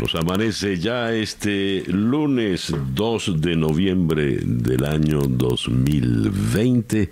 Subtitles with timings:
[0.00, 7.10] Nos amanece ya este lunes 2 de noviembre del año 2020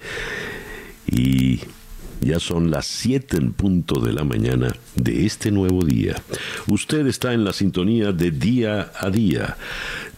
[1.06, 1.60] y
[2.20, 6.22] ya son las 7 en punto de la mañana de este nuevo día.
[6.68, 9.56] Usted está en la sintonía de día a día.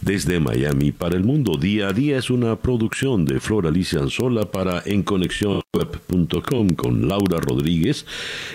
[0.01, 4.45] Desde Miami para el mundo, día a día es una producción de Flor Alicia Anzola
[4.45, 8.05] para enconexiónweb.com con Laura Rodríguez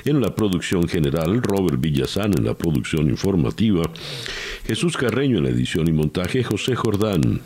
[0.05, 3.83] en la producción general, Robert Villazán en la producción informativa,
[4.66, 7.41] Jesús Carreño en la edición y montaje, José Jordán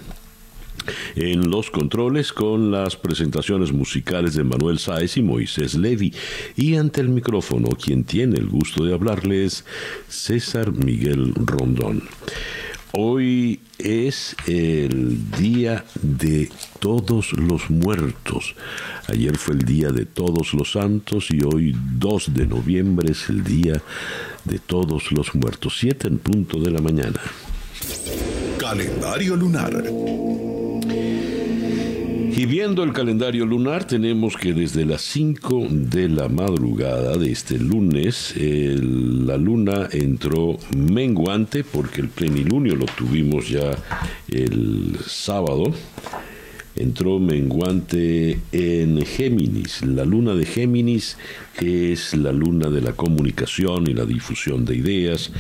[1.17, 6.13] en los controles con las presentaciones musicales de Manuel Sáez y Moisés Levi.
[6.55, 9.65] Y ante el micrófono, quien tiene el gusto de hablarles,
[10.09, 12.03] César Miguel Rondón.
[12.93, 16.49] Hoy es el día de
[16.79, 18.55] todos los muertos.
[19.09, 23.45] Ayer fue el día de todos los santos y hoy 2 de noviembre es el
[23.45, 23.83] día
[24.45, 25.77] de todos los muertos.
[25.79, 27.21] 7 en punto de la mañana.
[28.59, 29.85] Calendario lunar.
[32.37, 37.59] Y viendo el calendario lunar, tenemos que desde las 5 de la madrugada de este
[37.59, 43.71] lunes, la luna entró menguante, porque el plenilunio lo tuvimos ya
[44.29, 45.73] el sábado
[46.77, 49.83] entró menguante en Géminis.
[49.83, 51.17] La luna de Géminis
[51.61, 55.33] es la luna de la comunicación y la difusión de ideas,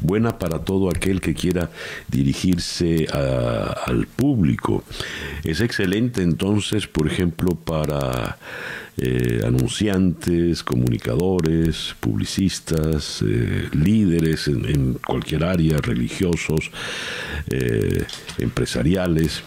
[0.00, 1.70] buena para todo aquel que quiera
[2.08, 4.84] dirigirse al público.
[5.42, 8.38] Es excelente entonces, por ejemplo, para
[8.96, 16.70] eh, anunciantes, comunicadores, publicistas, eh, líderes en, cualquier área, religiosos,
[17.50, 18.04] eh,
[18.38, 19.42] empresariales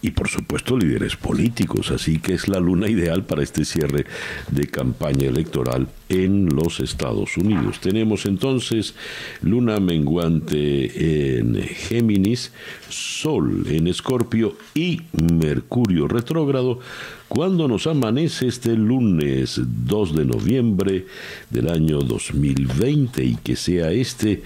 [0.00, 4.06] y por supuesto líderes políticos, así que es la luna ideal para este cierre
[4.50, 7.80] de campaña electoral en los Estados Unidos.
[7.80, 8.94] Tenemos entonces
[9.42, 12.52] luna menguante en Géminis,
[12.88, 16.78] Sol en Escorpio y Mercurio retrógrado
[17.26, 21.06] cuando nos amanece este lunes 2 de noviembre
[21.50, 24.42] del año 2020 y que sea este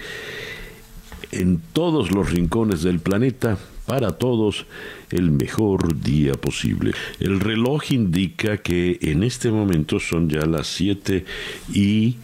[1.31, 4.65] en todos los rincones del planeta para todos
[5.11, 6.93] el mejor día posible.
[7.19, 11.25] El reloj indica que en este momento son ya las 7
[11.73, 12.15] y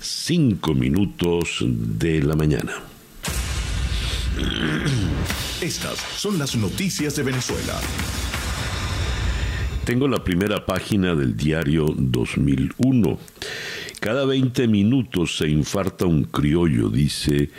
[0.00, 2.72] 5 minutos de la mañana.
[5.60, 7.80] Estas son las noticias de Venezuela.
[9.84, 13.18] Tengo la primera página del diario 2001.
[14.00, 17.50] Cada 20 minutos se infarta un criollo, dice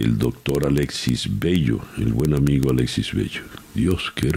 [0.00, 3.42] el doctor Alexis Bello, el buen amigo Alexis Bello.
[3.74, 4.30] Dios, qué,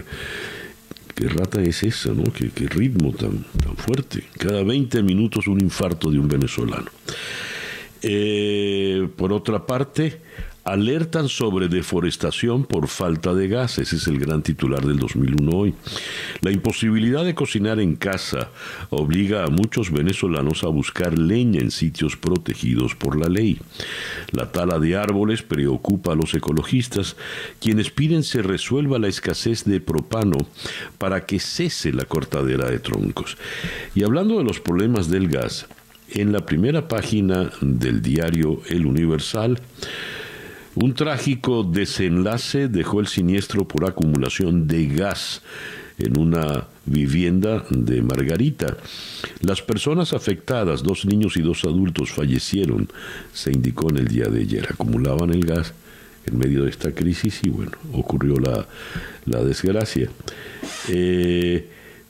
[1.29, 2.24] rata es esa, ¿no?
[2.34, 4.25] Qué, qué ritmo tan, tan fuerte.
[4.38, 6.91] Cada 20 minutos un infarto de un venezolano.
[8.01, 10.19] Eh, por otra parte,
[10.63, 13.79] alertan sobre deforestación por falta de gas.
[13.79, 15.74] Ese es el gran titular del 2001 hoy.
[16.41, 18.50] La imposibilidad de cocinar en casa
[18.90, 23.59] obliga a muchos venezolanos a buscar leña en sitios protegidos por la ley.
[24.31, 27.18] La tala de árboles preocupa a los ecologistas,
[27.59, 30.38] quienes piden se resuelva la escasez de propano
[30.97, 33.38] para que cese la cortadera de troncos.
[33.95, 35.68] Y hablando de los problemas del gas,
[36.09, 39.59] en la primera página del diario El Universal,
[40.76, 45.42] un trágico desenlace dejó el siniestro por acumulación de gas
[46.00, 48.78] en una vivienda de Margarita.
[49.42, 52.90] Las personas afectadas, dos niños y dos adultos, fallecieron,
[53.32, 54.68] se indicó en el día de ayer.
[54.70, 55.74] Acumulaban el gas
[56.26, 60.10] en medio de esta crisis y bueno, ocurrió la, desgracia.
[60.90, 61.68] Eh,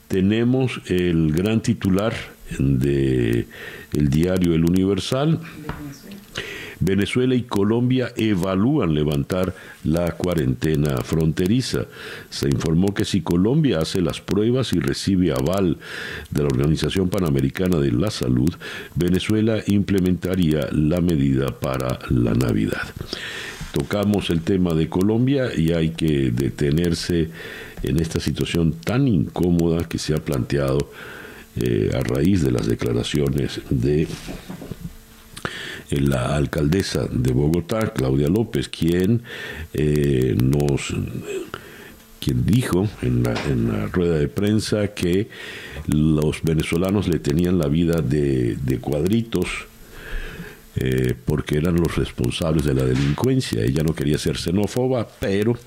[0.08, 2.14] tenemos el gran titular
[2.60, 3.48] de
[3.94, 5.40] el diario El Universal
[6.84, 11.86] Venezuela y Colombia evalúan levantar la cuarentena fronteriza.
[12.30, 15.78] Se informó que si Colombia hace las pruebas y recibe aval
[16.30, 18.54] de la Organización Panamericana de la Salud,
[18.96, 22.84] Venezuela implementaría la medida para la Navidad.
[23.72, 27.30] Tocamos el tema de Colombia y hay que detenerse
[27.82, 30.92] en esta situación tan incómoda que se ha planteado
[31.56, 34.08] eh, a raíz de las declaraciones de
[36.00, 39.24] la alcaldesa de Bogotá, Claudia López, quien
[39.74, 40.94] eh, nos
[42.24, 45.28] quien dijo en la, en la, rueda de prensa que
[45.88, 49.48] los venezolanos le tenían la vida de, cuadritos
[50.78, 53.62] eh, porque eran los responsables de la delincuencia.
[53.62, 55.58] Ella no quería ser xenófoba, pero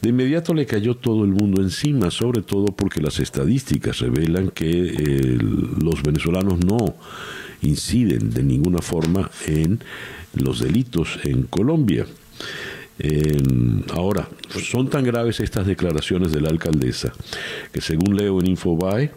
[0.00, 4.70] de inmediato le cayó todo el mundo encima, sobre todo porque las estadísticas revelan que
[4.70, 6.96] eh, los venezolanos no
[7.64, 9.80] inciden de ninguna forma en
[10.34, 12.06] los delitos en Colombia.
[13.92, 17.12] ahora, son tan graves estas declaraciones de la alcaldesa
[17.72, 19.10] que según leo en Infobae,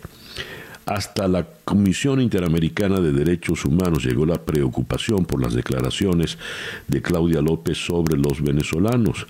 [0.87, 6.37] hasta la Comisión Interamericana de Derechos Humanos llegó la preocupación por las declaraciones
[6.87, 9.27] de Claudia López sobre los venezolanos.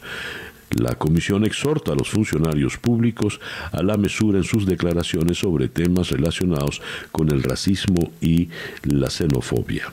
[0.71, 3.39] La comisión exhorta a los funcionarios públicos
[3.71, 6.81] a la mesura en sus declaraciones sobre temas relacionados
[7.11, 8.49] con el racismo y
[8.83, 9.91] la xenofobia.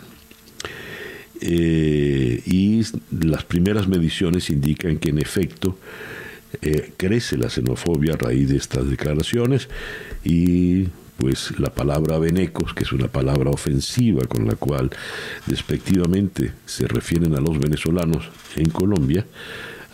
[1.40, 5.78] Eh, y las primeras mediciones indican que en efecto
[6.62, 9.68] eh, crece la xenofobia a raíz de estas declaraciones
[10.24, 10.84] y
[11.18, 14.90] pues la palabra venecos, que es una palabra ofensiva con la cual
[15.46, 19.26] despectivamente se refieren a los venezolanos en Colombia,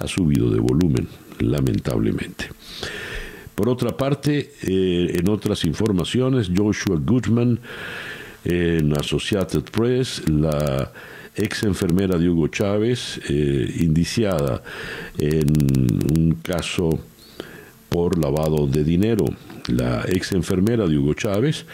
[0.01, 1.07] ha subido de volumen,
[1.39, 2.49] lamentablemente.
[3.55, 7.61] Por otra parte, eh, en otras informaciones, Joshua Goodman,
[8.45, 10.91] en Associated Press, la
[11.37, 14.63] ex enfermera de Hugo Chávez, eh, indiciada
[15.19, 15.47] en
[16.19, 16.99] un caso
[17.91, 19.27] por lavado de dinero.
[19.69, 21.67] La ex enfermera de Hugo Chávez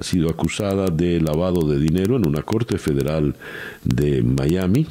[0.00, 3.34] ha sido acusada de lavado de dinero en una corte federal
[3.82, 4.86] de Miami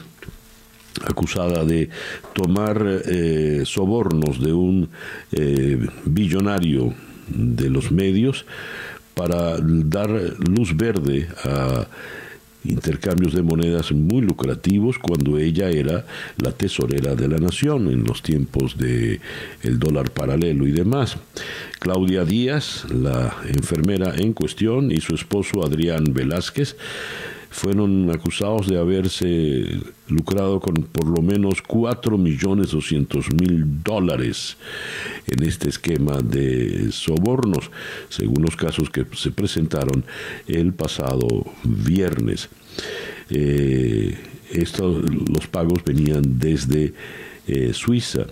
[1.05, 1.89] acusada de
[2.33, 4.89] tomar eh, sobornos de un
[5.31, 6.93] eh, billonario
[7.27, 8.45] de los medios
[9.13, 10.09] para dar
[10.39, 11.87] luz verde a
[12.65, 16.05] intercambios de monedas muy lucrativos cuando ella era
[16.37, 19.19] la tesorera de la nación en los tiempos de
[19.63, 21.17] el dólar paralelo y demás.
[21.79, 26.77] Claudia Díaz, la enfermera en cuestión, y su esposo Adrián Velázquez
[27.53, 34.57] fueron acusados de haberse lucrado con por lo menos 4 millones 200 mil dólares
[35.27, 37.69] en este esquema de sobornos,
[38.09, 40.03] según los casos que se presentaron
[40.47, 42.49] el pasado viernes.
[43.29, 44.17] Eh,
[44.51, 46.93] estos, los pagos venían desde
[47.45, 48.25] eh, Suiza.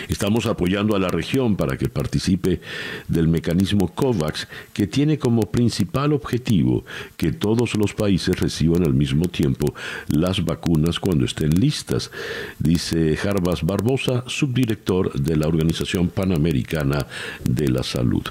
[0.08, 2.60] Estamos apoyando a la región para que participe
[3.08, 6.84] del mecanismo COVAX, que tiene como principal objetivo
[7.16, 9.74] que todos los países reciban al mismo tiempo
[10.08, 12.10] las vacunas cuando estén listas,
[12.58, 17.06] dice Jarbas Barbosa, subdirector de la Organización Panamericana
[17.44, 18.22] de la Salud.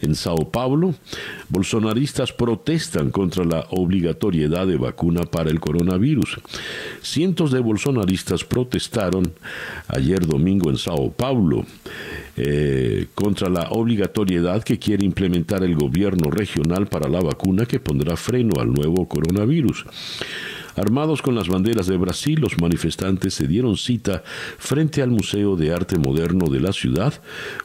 [0.00, 0.94] En Sao Paulo,
[1.48, 6.40] bolsonaristas protestan contra la obligatoriedad de vacuna para el coronavirus.
[7.02, 9.32] Cientos de bolsonaristas protestaron
[9.88, 11.64] ayer domingo en Sao Paulo
[12.36, 18.16] eh, contra la obligatoriedad que quiere implementar el gobierno regional para la vacuna que pondrá
[18.16, 19.84] freno al nuevo coronavirus.
[20.76, 24.22] Armados con las banderas de Brasil, los manifestantes se dieron cita
[24.58, 27.14] frente al Museo de Arte Moderno de la ciudad,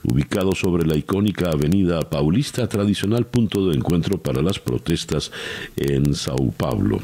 [0.03, 5.31] ubicado sobre la icónica Avenida Paulista, tradicional punto de encuentro para las protestas
[5.77, 7.01] en Sao Paulo.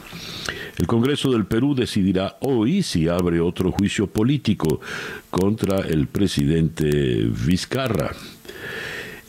[0.77, 4.81] El Congreso del Perú decidirá hoy si abre otro juicio político
[5.29, 8.11] contra el presidente Vizcarra.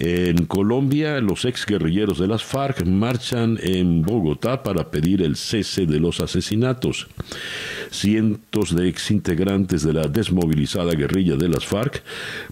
[0.05, 6.01] En Colombia, los exguerrilleros de las FARC marchan en Bogotá para pedir el cese de
[6.01, 7.07] los asesinatos.
[7.93, 12.03] Cientos de exintegrantes de la desmovilizada guerrilla de las FARC,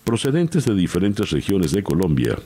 [0.04, 2.38] procedentes de diferentes regiones de Colombia,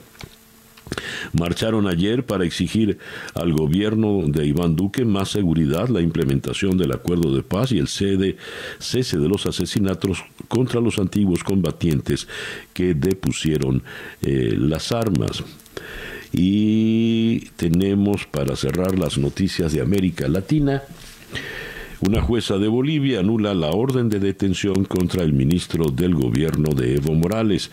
[1.33, 2.97] Marcharon ayer para exigir
[3.33, 7.87] al gobierno de Iván Duque más seguridad, la implementación del acuerdo de paz y el
[7.87, 12.27] cese de los asesinatos contra los antiguos combatientes
[12.73, 13.83] que depusieron
[14.21, 15.43] eh, las armas.
[16.31, 20.83] Y tenemos para cerrar las noticias de América Latina.
[22.01, 26.95] Una jueza de Bolivia anula la orden de detención contra el ministro del gobierno de
[26.95, 27.71] Evo Morales.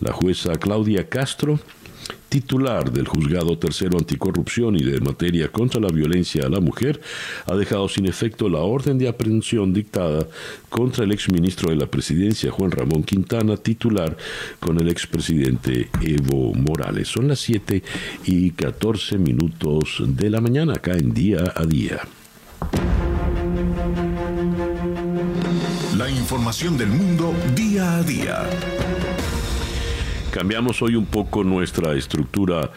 [0.00, 1.58] La jueza Claudia Castro
[2.28, 7.00] titular del Juzgado Tercero Anticorrupción y de materia contra la violencia a la mujer,
[7.46, 10.26] ha dejado sin efecto la orden de aprehensión dictada
[10.68, 14.16] contra el exministro de la Presidencia, Juan Ramón Quintana, titular
[14.58, 17.08] con el expresidente Evo Morales.
[17.08, 17.82] Son las 7
[18.24, 22.00] y 14 minutos de la mañana acá en Día a Día.
[25.96, 29.13] La información del mundo día a día.
[30.34, 32.72] Cambiamos hoy un poco nuestra estructura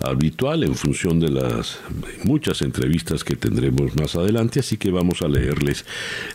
[0.00, 1.80] habitual en función de las
[2.24, 5.84] muchas entrevistas que tendremos más adelante, así que vamos a leerles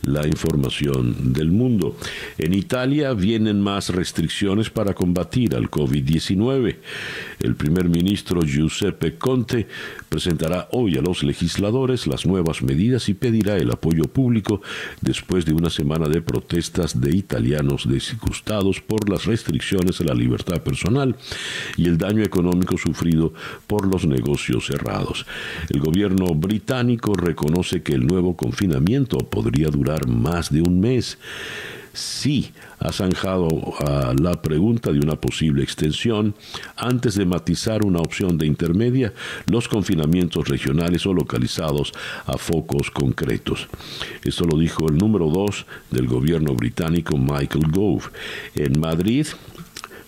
[0.03, 1.95] la información del mundo.
[2.37, 6.77] En Italia vienen más restricciones para combatir al COVID-19.
[7.39, 9.67] El primer ministro Giuseppe Conte
[10.09, 14.61] presentará hoy a los legisladores las nuevas medidas y pedirá el apoyo público
[15.01, 20.61] después de una semana de protestas de italianos disgustados por las restricciones a la libertad
[20.61, 21.15] personal
[21.77, 23.33] y el daño económico sufrido
[23.67, 25.25] por los negocios cerrados.
[25.69, 31.17] El gobierno británico reconoce que el nuevo confinamiento podría durar más de un mes.
[31.93, 33.47] Sí, ha zanjado
[33.79, 36.33] a la pregunta de una posible extensión
[36.75, 39.13] antes de matizar una opción de intermedia
[39.45, 41.93] los confinamientos regionales o localizados
[42.25, 43.67] a focos concretos.
[44.23, 48.09] Esto lo dijo el número dos del gobierno británico Michael Gove.
[48.55, 49.27] En Madrid,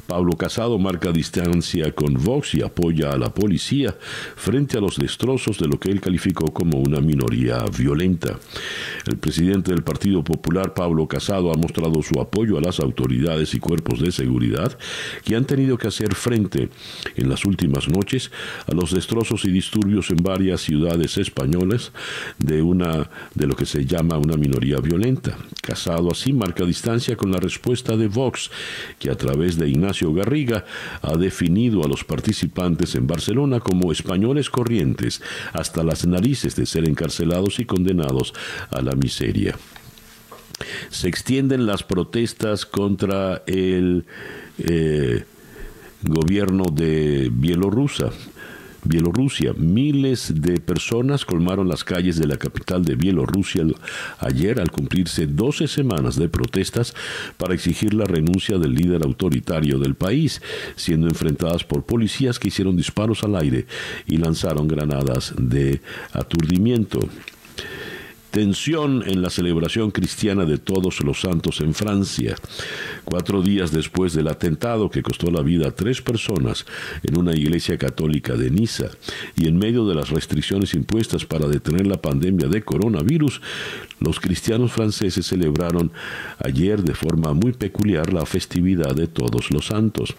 [0.08, 3.96] Pablo Casado marca distancia con Vox y apoya a la policía
[4.36, 8.38] frente a los destrozos de lo que él calificó como una minoría violenta.
[9.08, 13.60] El presidente del Partido Popular, Pablo Casado, ha mostrado su apoyo a las autoridades y
[13.60, 14.78] cuerpos de seguridad
[15.24, 16.70] que han tenido que hacer frente
[17.16, 18.32] en las últimas noches
[18.68, 21.92] a los destrozos y disturbios en varias ciudades españolas
[22.38, 25.38] de una de lo que se llama una minoría violenta.
[25.62, 28.52] Casado así marca distancia con la respuesta de Vox,
[29.00, 30.66] que a través de Ignacio Garriga
[31.02, 35.22] ha definido a los participantes en Barcelona como españoles corrientes
[35.54, 38.34] hasta las narices de ser encarcelados y condenados
[38.70, 39.58] a la miseria.
[40.90, 44.06] Se extienden las protestas contra el
[44.58, 45.26] eh,
[46.04, 48.12] gobierno de Bielorrusia
[48.86, 49.54] Bielorrusia.
[49.54, 53.64] Miles de personas colmaron las calles de la capital de Bielorrusia
[54.20, 56.94] ayer al cumplirse 12 semanas de protestas
[57.38, 60.42] para exigir la renuncia del líder autoritario del país,
[60.76, 63.66] siendo enfrentadas por policías que hicieron disparos al aire
[64.06, 65.82] y lanzaron granadas de
[66.14, 67.00] aturdimiento.
[68.36, 72.36] Tensión en la celebración cristiana de todos los santos en Francia.
[73.06, 76.66] Cuatro días después del atentado que costó la vida a tres personas
[77.04, 78.88] en una iglesia católica de Niza
[79.38, 83.40] y en medio de las restricciones impuestas para detener la pandemia de coronavirus,
[84.02, 85.94] los cristianos franceses celebraron
[86.40, 90.14] ayer de forma muy peculiar la festividad de todos los santos.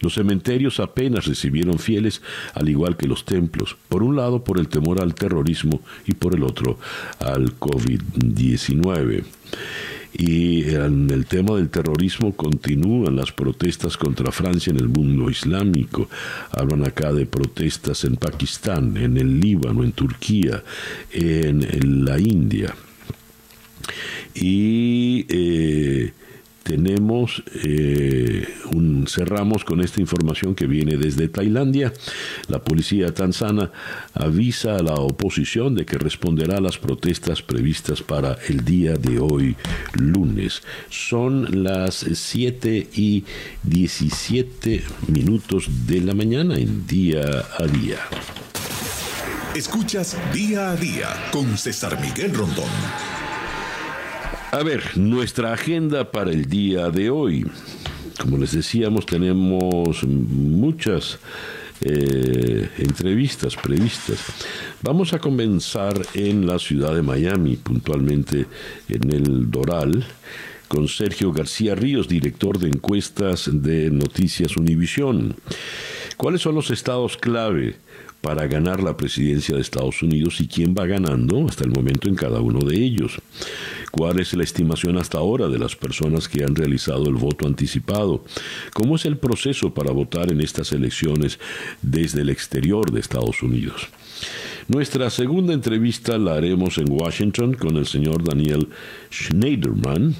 [0.00, 2.20] Los cementerios apenas recibieron fieles,
[2.54, 6.34] al igual que los templos, por un lado por el temor al terrorismo y por
[6.34, 6.80] el otro
[7.20, 9.24] al COVID-19.
[10.16, 16.08] Y en el tema del terrorismo continúan las protestas contra Francia en el mundo islámico.
[16.52, 20.62] Hablan acá de protestas en Pakistán, en el Líbano, en Turquía,
[21.10, 22.74] en, la India.
[24.34, 26.12] Y eh,
[26.64, 31.92] tenemos eh, un, cerramos con esta información que viene desde Tailandia.
[32.48, 33.70] La policía tanzana
[34.14, 39.20] avisa a la oposición de que responderá a las protestas previstas para el día de
[39.20, 39.56] hoy,
[39.92, 40.62] lunes.
[40.88, 43.24] Son las 7 y
[43.62, 47.98] 17 minutos de la mañana en día a día.
[49.54, 52.64] Escuchas día a día con César Miguel Rondón.
[54.54, 57.44] A ver, nuestra agenda para el día de hoy.
[58.20, 61.18] Como les decíamos, tenemos muchas
[61.80, 64.20] eh, entrevistas previstas.
[64.80, 68.46] Vamos a comenzar en la ciudad de Miami, puntualmente
[68.88, 70.06] en el Doral,
[70.68, 75.34] con Sergio García Ríos, director de encuestas de Noticias Univisión.
[76.16, 77.74] ¿Cuáles son los estados clave
[78.24, 82.14] para ganar la presidencia de Estados Unidos y quién va ganando hasta el momento en
[82.14, 83.20] cada uno de ellos.
[83.94, 88.24] ¿Cuál es la estimación hasta ahora de las personas que han realizado el voto anticipado?
[88.72, 91.38] ¿Cómo es el proceso para votar en estas elecciones
[91.80, 93.86] desde el exterior de Estados Unidos?
[94.66, 98.66] Nuestra segunda entrevista la haremos en Washington con el señor Daniel
[99.12, 100.16] Schneiderman,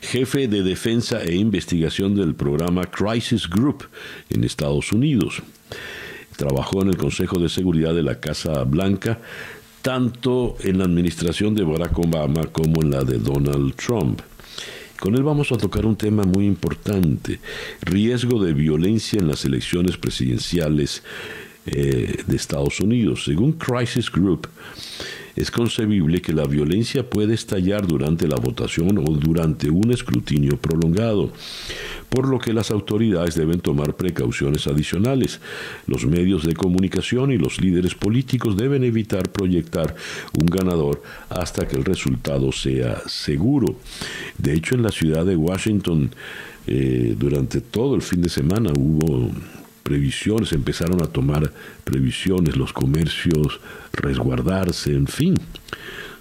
[0.00, 3.84] jefe de defensa e investigación del programa Crisis Group
[4.30, 5.40] en Estados Unidos.
[6.36, 9.20] Trabajó en el Consejo de Seguridad de la Casa Blanca,
[9.84, 14.22] tanto en la administración de Barack Obama como en la de Donald Trump.
[14.98, 17.38] Con él vamos a tocar un tema muy importante,
[17.82, 21.02] riesgo de violencia en las elecciones presidenciales
[21.66, 23.24] eh, de Estados Unidos.
[23.24, 24.48] Según Crisis Group,
[25.36, 31.32] es concebible que la violencia puede estallar durante la votación o durante un escrutinio prolongado,
[32.08, 35.40] por lo que las autoridades deben tomar precauciones adicionales.
[35.86, 39.94] Los medios de comunicación y los líderes políticos deben evitar proyectar
[40.38, 43.76] un ganador hasta que el resultado sea seguro.
[44.38, 46.10] De hecho, en la ciudad de Washington,
[46.66, 49.30] eh, durante todo el fin de semana hubo
[49.84, 51.52] previsiones, empezaron a tomar
[51.84, 53.60] previsiones, los comercios
[53.92, 55.34] resguardarse, en fin,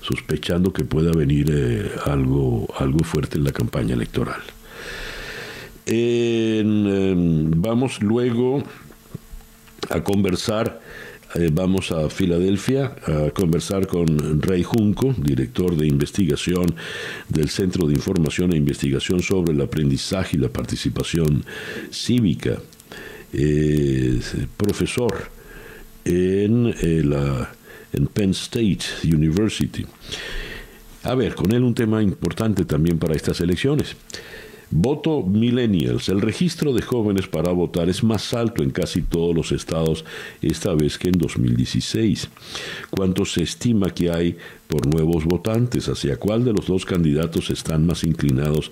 [0.01, 4.41] sospechando que pueda venir eh, algo, algo fuerte en la campaña electoral.
[5.85, 8.63] Em, vamos luego
[9.89, 10.81] a conversar,
[11.35, 16.75] eh, vamos a Filadelfia a conversar con Rey Junco, director de investigación
[17.29, 21.45] del Centro de Información e Investigación sobre el Aprendizaje y la Participación
[21.91, 22.59] Cívica
[24.57, 25.29] profesor
[26.05, 27.51] en, eh, la,
[27.93, 29.85] en Penn State University.
[31.03, 33.95] A ver, con él un tema importante también para estas elecciones.
[34.75, 36.09] Voto Millennials.
[36.09, 40.03] El registro de jóvenes para votar es más alto en casi todos los estados
[40.41, 42.29] esta vez que en 2016.
[42.89, 44.35] ¿Cuánto se estima que hay
[44.67, 45.89] por nuevos votantes?
[45.89, 48.71] ¿Hacia cuál de los dos candidatos están más inclinados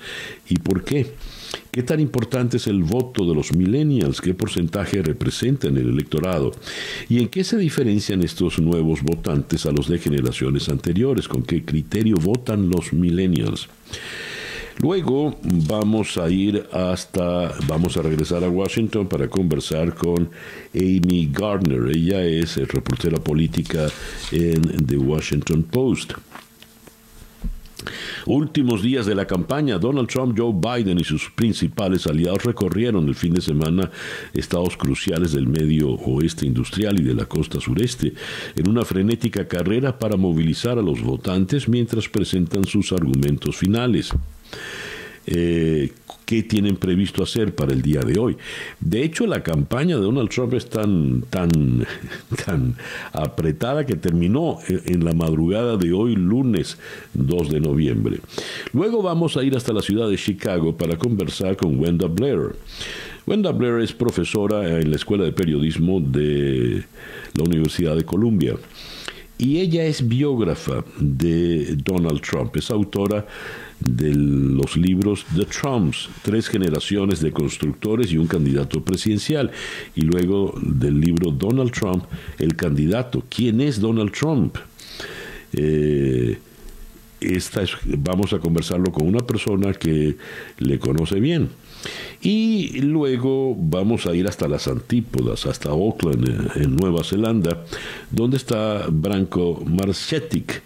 [0.50, 1.14] y por qué?
[1.72, 4.20] ¿Qué tan importante es el voto de los millennials?
[4.20, 6.52] ¿Qué porcentaje representan el electorado?
[7.08, 11.30] ¿Y en qué se diferencian estos nuevos votantes a los de generaciones anteriores?
[11.30, 13.70] ¿Con qué criterio votan los millennials?
[14.80, 20.30] Luego vamos a ir hasta, vamos a regresar a Washington para conversar con
[20.74, 21.96] Amy Gardner.
[21.96, 23.88] Ella es reportera política
[24.34, 26.14] en The Washington Post.
[28.26, 33.16] Últimos días de la campaña, Donald Trump, Joe Biden y sus principales aliados recorrieron el
[33.16, 33.92] fin de semana
[34.34, 38.14] estados cruciales del medio oeste industrial y de la costa sureste
[38.56, 44.12] en una frenética carrera para movilizar a los votantes mientras presentan sus argumentos finales.
[45.26, 45.92] Eh,
[46.32, 48.38] qué tienen previsto hacer para el día de hoy.
[48.80, 51.50] De hecho, la campaña de Donald Trump es tan, tan,
[52.46, 52.78] tan
[53.12, 56.78] apretada que terminó en la madrugada de hoy, lunes
[57.16, 58.20] 2 de noviembre.
[58.72, 62.56] Luego vamos a ir hasta la ciudad de Chicago para conversar con Wenda Blair.
[63.28, 66.86] Wenda Blair es profesora en la Escuela de Periodismo de
[67.36, 68.56] la Universidad de Columbia
[69.38, 73.26] y ella es biógrafa de Donald Trump, es autora
[73.82, 79.52] de los libros The Trumps, tres generaciones de constructores y un candidato presidencial,
[79.96, 82.06] y luego del libro Donald Trump,
[82.38, 83.24] el candidato.
[83.30, 84.58] ¿Quién es Donald Trump?
[85.54, 86.38] Eh,
[87.20, 90.18] esta vamos a conversarlo con una persona que
[90.58, 91.50] le conoce bien.
[92.22, 97.64] Y luego vamos a ir hasta las antípodas, hasta Auckland, eh, en Nueva Zelanda,
[98.10, 100.62] donde está Branko Marcetic.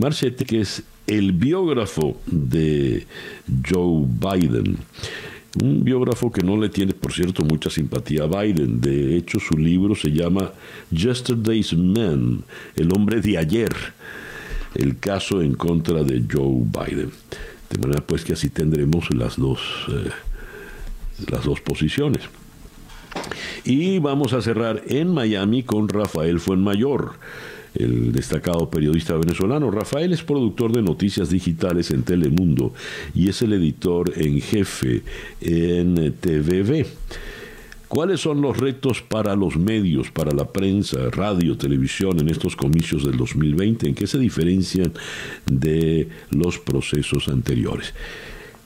[0.00, 3.06] Marcetic es el biógrafo de
[3.68, 4.78] Joe Biden.
[5.62, 8.80] Un biógrafo que no le tiene, por cierto, mucha simpatía a Biden.
[8.80, 10.52] De hecho, su libro se llama
[10.90, 12.42] Yesterday's Man,
[12.74, 13.72] el hombre de ayer,
[14.74, 17.10] el caso en contra de Joe Biden.
[17.70, 20.10] De manera pues que así tendremos las dos, eh,
[21.30, 22.22] las dos posiciones.
[23.64, 27.12] Y vamos a cerrar en Miami con Rafael Fuenmayor
[27.74, 29.70] el destacado periodista venezolano.
[29.70, 32.72] Rafael es productor de noticias digitales en Telemundo
[33.14, 35.02] y es el editor en jefe
[35.40, 36.86] en TVV.
[37.88, 43.04] ¿Cuáles son los retos para los medios, para la prensa, radio, televisión en estos comicios
[43.04, 43.88] del 2020?
[43.88, 44.92] ¿En qué se diferencian
[45.46, 47.94] de los procesos anteriores?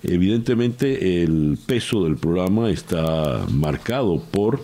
[0.02, 4.62] Evidentemente el peso del programa está marcado por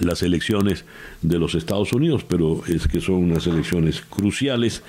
[0.00, 0.84] las elecciones
[1.22, 4.82] de los Estados Unidos, pero es que son unas elecciones cruciales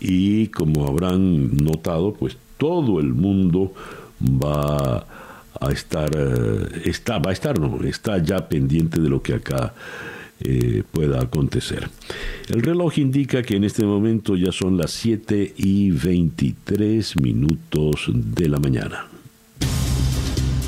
[0.00, 3.72] y como habrán notado, pues todo el mundo
[4.20, 5.06] va
[5.60, 9.74] a estar, eh, está, va a estar, no, está ya pendiente de lo que acá
[10.42, 11.88] eh, pueda acontecer.
[12.48, 18.48] El reloj indica que en este momento ya son las 7 y 23 minutos de
[18.48, 19.06] la mañana.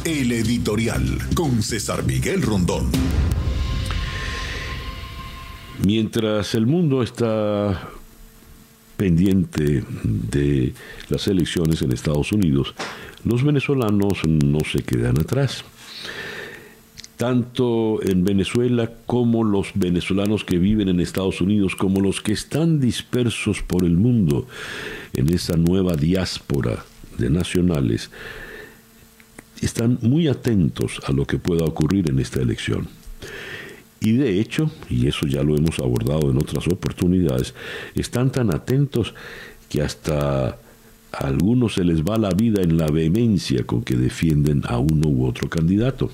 [0.04, 2.90] El editorial con César Miguel Rondón.
[5.84, 7.88] Mientras el mundo está
[8.96, 10.74] pendiente de
[11.08, 12.74] las elecciones en Estados Unidos,
[13.24, 15.64] los venezolanos no se quedan atrás.
[17.16, 22.78] Tanto en Venezuela como los venezolanos que viven en Estados Unidos, como los que están
[22.78, 24.46] dispersos por el mundo
[25.14, 26.84] en esa nueva diáspora
[27.18, 28.10] de nacionales,
[29.60, 32.88] están muy atentos a lo que pueda ocurrir en esta elección.
[34.04, 37.54] Y de hecho, y eso ya lo hemos abordado en otras oportunidades,
[37.94, 39.14] están tan atentos
[39.68, 40.58] que hasta
[41.12, 45.08] a algunos se les va la vida en la vehemencia con que defienden a uno
[45.08, 46.10] u otro candidato.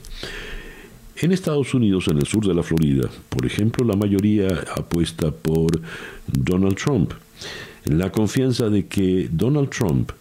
[1.16, 5.80] En Estados Unidos, en el sur de la Florida, por ejemplo, la mayoría apuesta por
[6.26, 7.12] Donald Trump,
[7.86, 10.12] en la confianza de que Donald Trump,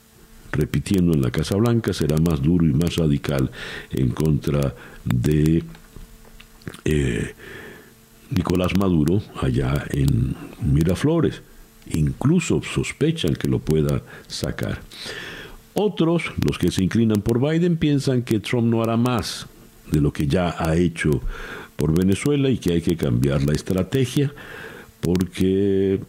[0.52, 3.52] repitiendo en la Casa Blanca, será más duro y más radical
[3.92, 5.64] en contra de
[6.86, 7.34] eh,
[8.30, 11.42] Nicolás Maduro allá en Miraflores
[11.94, 14.82] incluso sospechan que lo pueda sacar.
[15.74, 19.48] Otros, los que se inclinan por Biden, piensan que Trump no hará más
[19.92, 21.22] de lo que ya ha hecho
[21.76, 24.34] por Venezuela y que hay que cambiar la estrategia
[25.02, 26.00] porque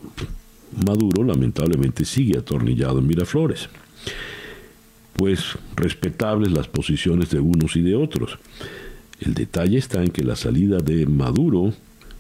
[0.87, 3.69] Maduro lamentablemente sigue atornillado en Miraflores.
[5.15, 8.39] Pues respetables las posiciones de unos y de otros.
[9.21, 11.75] El detalle está en que la salida de Maduro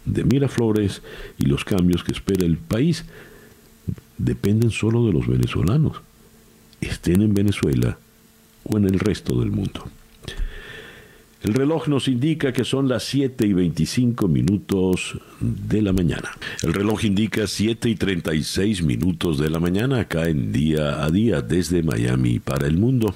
[0.04, 1.02] de Miraflores
[1.38, 3.04] y los cambios que espera el país
[4.16, 6.00] dependen solo de los venezolanos,
[6.80, 7.98] estén en Venezuela
[8.64, 9.84] o en el resto del mundo.
[11.40, 16.33] El reloj nos indica que son las 7 y 25 minutos de la mañana.
[16.64, 21.40] El reloj indica 7 y 36 minutos de la mañana acá en día a día
[21.40, 23.14] desde Miami para el mundo.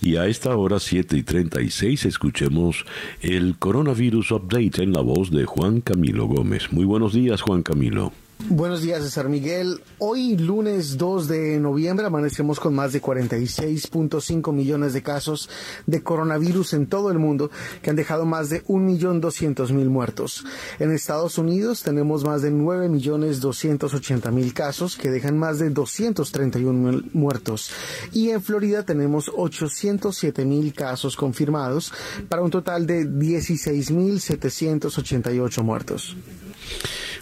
[0.00, 2.84] Y a esta hora 7 y 36 escuchemos
[3.20, 6.70] el coronavirus update en la voz de Juan Camilo Gómez.
[6.70, 8.12] Muy buenos días Juan Camilo.
[8.48, 9.82] Buenos días, César Miguel.
[9.98, 15.48] Hoy, lunes 2 de noviembre, amanecemos con más de 46.5 millones de casos
[15.86, 17.50] de coronavirus en todo el mundo,
[17.82, 20.44] que han dejado más de 1.200.000 muertos.
[20.78, 27.70] En Estados Unidos tenemos más de 9.280.000 casos, que dejan más de 231 muertos.
[28.12, 31.92] Y en Florida tenemos 807.000 casos confirmados,
[32.28, 36.16] para un total de 16.788 muertos.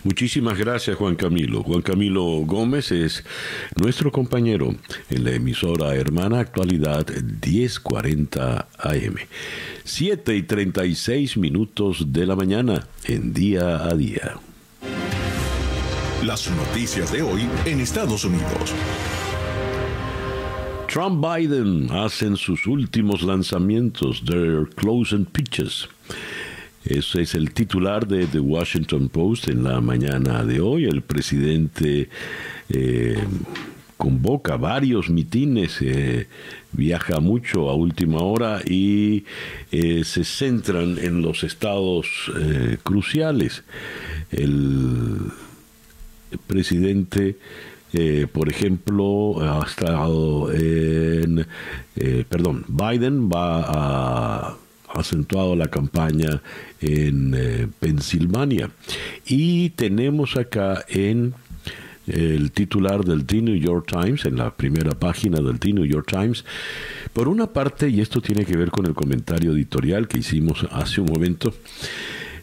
[0.04, 1.62] Muchísimas gracias Juan Camilo.
[1.62, 3.24] Juan Camilo Gómez es
[3.76, 4.74] nuestro compañero
[5.10, 9.16] en la emisora hermana actualidad 1040 AM.
[9.84, 14.38] 7 y 36 minutos de la mañana en día a día.
[16.24, 18.74] Las noticias de hoy en Estados Unidos.
[20.88, 25.88] Trump Biden hacen sus últimos lanzamientos, their closing pitches.
[26.88, 30.86] Ese es el titular de The Washington Post en la mañana de hoy.
[30.86, 32.08] El presidente
[32.70, 33.22] eh,
[33.98, 36.28] convoca varios mitines, eh,
[36.72, 39.26] viaja mucho a última hora y
[39.70, 42.08] eh, se centran en los estados
[42.84, 43.64] cruciales.
[44.30, 45.18] El
[46.46, 47.36] presidente
[48.32, 51.46] por ejemplo, ha estado en,
[52.28, 54.58] perdón, Biden va a
[54.94, 56.42] acentuado la campaña
[56.80, 58.70] en eh, Pensilvania.
[59.26, 61.34] Y tenemos acá en
[62.06, 66.08] el titular del The New York Times, en la primera página del The New York
[66.08, 66.44] Times,
[67.12, 71.00] por una parte, y esto tiene que ver con el comentario editorial que hicimos hace
[71.00, 71.52] un momento,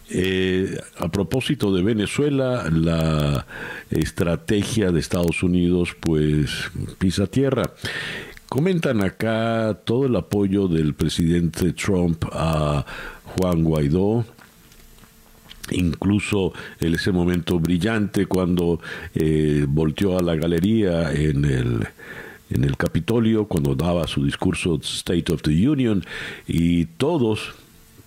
[0.10, 3.48] eh, a propósito de Venezuela, la
[3.90, 7.72] estrategia de Estados Unidos pues pisa tierra.
[8.56, 12.86] Comentan acá todo el apoyo del presidente Trump a
[13.26, 14.24] Juan Guaidó,
[15.72, 18.80] incluso en ese momento brillante cuando
[19.14, 21.88] eh, volteó a la galería en el
[22.50, 26.02] en el Capitolio cuando daba su discurso State of the Union
[26.48, 27.56] y todos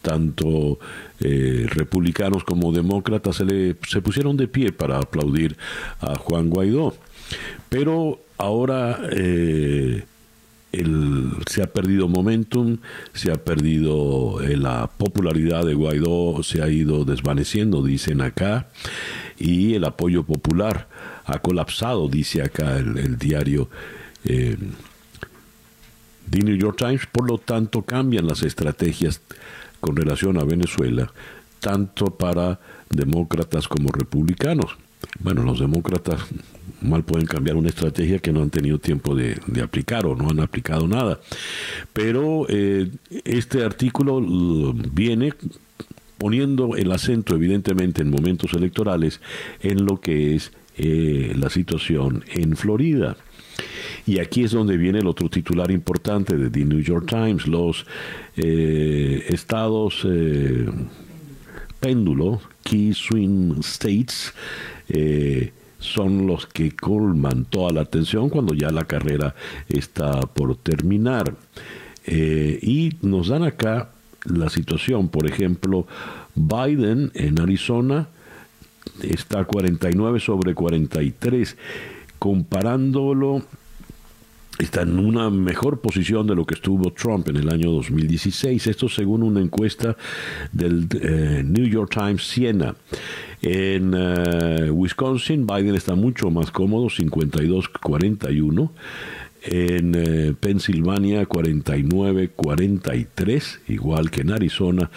[0.00, 0.78] tanto
[1.20, 5.58] eh, republicanos como demócratas se, le, se pusieron de pie para aplaudir
[6.00, 6.94] a Juan Guaidó.
[7.68, 10.04] Pero ahora eh,
[10.72, 12.78] se ha perdido momentum,
[13.14, 18.68] se ha perdido eh, la popularidad de Guaidó, se ha ido desvaneciendo, dicen acá,
[19.38, 20.88] y el apoyo popular
[21.24, 23.68] ha colapsado, dice acá el, diario
[24.24, 24.57] eh,
[26.31, 29.22] The New York Times, por lo tanto cambian las estrategias
[29.81, 31.11] con relación a Venezuela,
[31.61, 34.76] tanto para demócratas como republicanos.
[35.20, 36.20] Bueno, los demócratas
[36.81, 40.41] mal pueden cambiar una estrategia que no han tenido tiempo de, aplicar o no han
[40.41, 41.21] aplicado nada.
[41.93, 42.88] Pero eh,
[43.25, 44.21] este artículo
[44.93, 45.33] viene
[46.19, 49.21] poniendo el acento evidentemente en momentos electorales
[49.61, 53.17] en lo que es eh, la situación en Florida.
[54.07, 57.87] Y aquí es donde viene el otro titular importante de The New York Times, los
[58.37, 60.07] eh, estados
[61.81, 64.33] péndulo, key swing states,
[65.79, 69.35] son los que colman toda la atención cuando ya la carrera
[69.69, 71.35] está por terminar.
[72.07, 73.91] Eh, y nos dan acá
[74.25, 75.87] la situación, por ejemplo,
[76.35, 78.09] Biden en Arizona
[79.03, 81.57] está 49 sobre 43,
[82.19, 83.43] comparándolo
[84.59, 88.66] está en una mejor posición de lo que estuvo Trump en el año 2016.
[88.66, 89.97] Esto según una encuesta
[90.53, 92.75] del eh, New York Times Siena.
[93.40, 98.71] En eh, Wisconsin, Biden está mucho más cómodo, 52-41
[99.42, 104.90] en eh, Pensilvania 49-43, igual que en Arizona,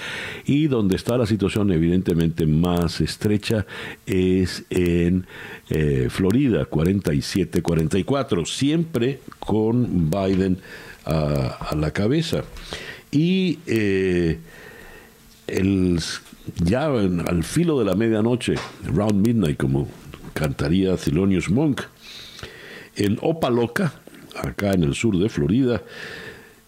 [0.46, 3.66] y donde está la situación evidentemente más estrecha
[4.06, 5.26] es en
[5.74, 10.58] eh, Florida 47-44, siempre con Biden
[11.06, 12.44] a, la cabeza.
[13.10, 14.38] Y eh,
[15.48, 15.98] el,
[16.62, 19.88] ya al filo de la medianoche, round midnight, como
[20.34, 21.84] cantaría Thelonious Monk,
[22.98, 23.94] en Opaloca,
[24.36, 25.84] acá en el sur de Florida,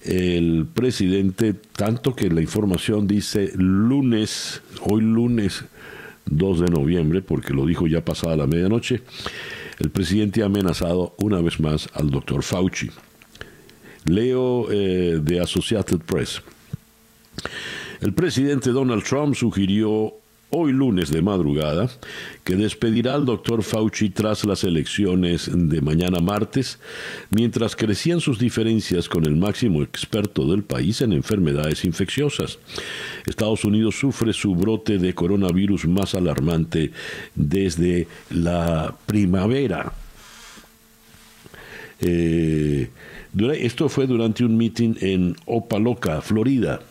[0.01, 5.65] el presidente, tanto que la información dice lunes, hoy lunes
[6.25, 9.01] 2 de noviembre, porque lo dijo ya pasada la medianoche,
[9.79, 12.89] el presidente ha amenazado una vez más al doctor Fauci.
[14.05, 16.41] Leo eh, de Associated Press.
[18.01, 20.13] El presidente Donald Trump sugirió
[20.55, 21.89] hoy lunes de madrugada,
[22.43, 26.79] que despedirá al doctor Fauci tras las elecciones de mañana martes,
[27.31, 32.59] mientras crecían sus diferencias con el máximo experto del país en enfermedades infecciosas.
[33.25, 36.91] Estados Unidos sufre su brote de coronavirus más alarmante
[37.35, 39.93] desde la primavera.
[41.99, 42.89] Eh,
[43.53, 46.81] esto fue durante un meeting en Opaloca, Florida.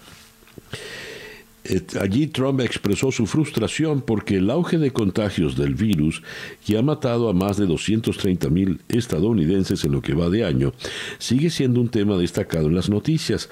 [2.00, 6.22] Allí Trump expresó su frustración porque el auge de contagios del virus,
[6.66, 10.72] que ha matado a más de 230 mil estadounidenses en lo que va de año,
[11.18, 13.48] sigue siendo un tema destacado en las noticias,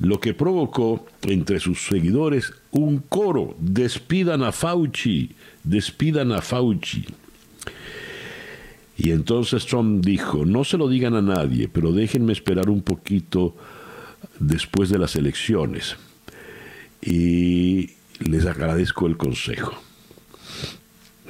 [0.00, 5.32] lo que provocó entre sus seguidores un coro, despidan a Fauci,
[5.64, 7.06] despidan a Fauci.
[8.96, 13.56] Y entonces Trump dijo, no se lo digan a nadie, pero déjenme esperar un poquito
[14.38, 15.96] después de las elecciones
[17.02, 19.74] y les agradezco el consejo.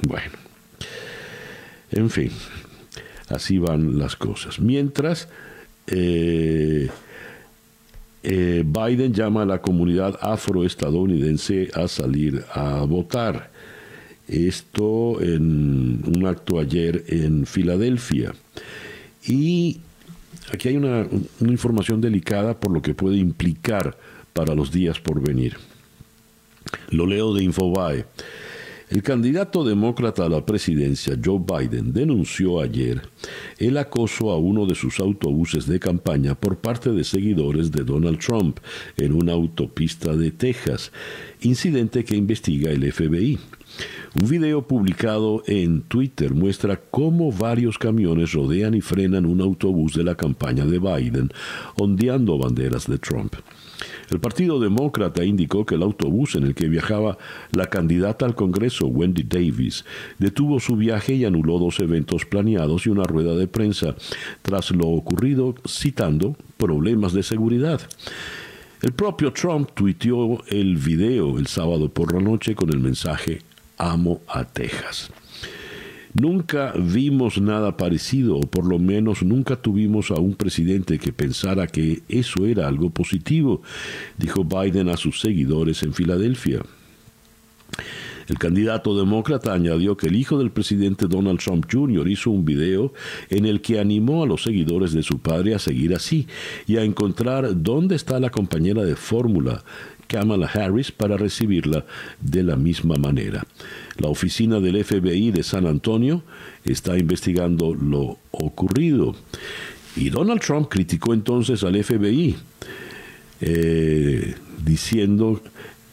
[0.01, 0.31] Bueno,
[1.91, 2.31] en fin,
[3.27, 4.59] así van las cosas.
[4.59, 5.27] Mientras,
[5.87, 6.89] eh,
[8.23, 13.51] eh, Biden llama a la comunidad afroestadounidense a salir a votar.
[14.27, 18.33] Esto en un acto ayer en Filadelfia.
[19.25, 19.79] Y
[20.53, 21.07] aquí hay una,
[21.39, 23.97] una información delicada por lo que puede implicar
[24.39, 25.57] para los días por venir.
[26.91, 28.05] Lo leo de Infobae.
[28.89, 33.01] El candidato demócrata a la presidencia, Joe Biden, denunció ayer
[33.57, 38.19] el acoso a uno de sus autobuses de campaña por parte de seguidores de Donald
[38.19, 38.59] Trump
[38.95, 40.93] en una autopista de Texas,
[41.41, 43.37] incidente que investiga el FBI.
[44.21, 50.05] Un video publicado en Twitter muestra cómo varios camiones rodean y frenan un autobús de
[50.05, 51.29] la campaña de Biden,
[51.75, 53.35] ondeando banderas de Trump.
[54.11, 57.17] El Partido Demócrata indicó que el autobús en el que viajaba
[57.51, 59.85] la candidata al Congreso, Wendy Davis,
[60.17, 63.95] detuvo su viaje y anuló dos eventos planeados y una rueda de prensa,
[64.41, 67.81] tras lo ocurrido citando problemas de seguridad.
[68.81, 73.41] El propio Trump tuiteó el video el sábado por la noche con el mensaje
[73.77, 75.11] Amo a Texas.
[76.13, 81.67] Nunca vimos nada parecido, o por lo menos nunca tuvimos a un presidente que pensara
[81.67, 83.61] que eso era algo positivo,
[84.17, 86.61] dijo Biden a sus seguidores en Filadelfia.
[88.27, 92.07] El candidato demócrata añadió que el hijo del presidente Donald Trump Jr.
[92.07, 92.93] hizo un video
[93.29, 96.27] en el que animó a los seguidores de su padre a seguir así
[96.67, 99.63] y a encontrar dónde está la compañera de fórmula
[100.09, 101.85] Kamala Harris para recibirla
[102.19, 103.45] de la misma manera.
[103.99, 106.23] La oficina del FBI de San Antonio
[106.63, 109.15] está investigando lo ocurrido.
[109.95, 112.35] Y Donald Trump criticó entonces al FBI,
[113.41, 115.41] eh, diciendo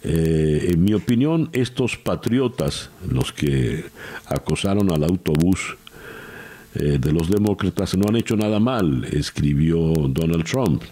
[0.08, 3.86] eh, en mi opinión, estos patriotas, los que
[4.26, 5.76] acosaron al autobús
[6.76, 10.84] eh, de los demócratas, no han hecho nada mal, escribió Donald Trump.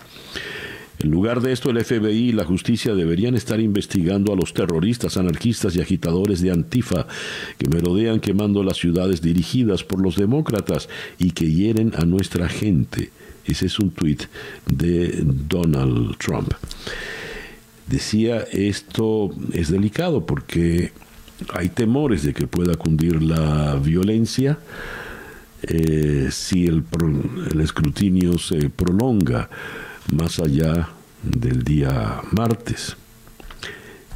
[1.00, 5.16] En lugar de esto, el FBI y la justicia deberían estar investigando a los terroristas,
[5.16, 7.06] anarquistas y agitadores de Antifa
[7.58, 13.10] que merodean quemando las ciudades dirigidas por los demócratas y que hieren a nuestra gente.
[13.44, 14.22] Ese es un tuit
[14.66, 16.54] de Donald Trump
[17.86, 20.92] decía esto es delicado porque
[21.52, 24.58] hay temores de que pueda cundir la violencia
[25.62, 26.84] eh, si el,
[27.50, 29.50] el escrutinio se prolonga
[30.12, 30.88] más allá
[31.22, 32.96] del día martes.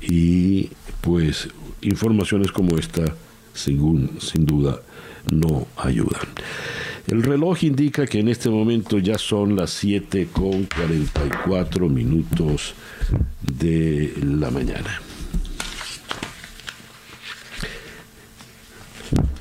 [0.01, 0.71] Y
[1.01, 1.49] pues
[1.83, 3.05] informaciones como esta,
[3.55, 4.81] sin, sin duda,
[5.31, 6.29] no ayudan.
[7.07, 12.75] El reloj indica que en este momento ya son las 7 con 44 minutos
[13.41, 15.01] de la mañana.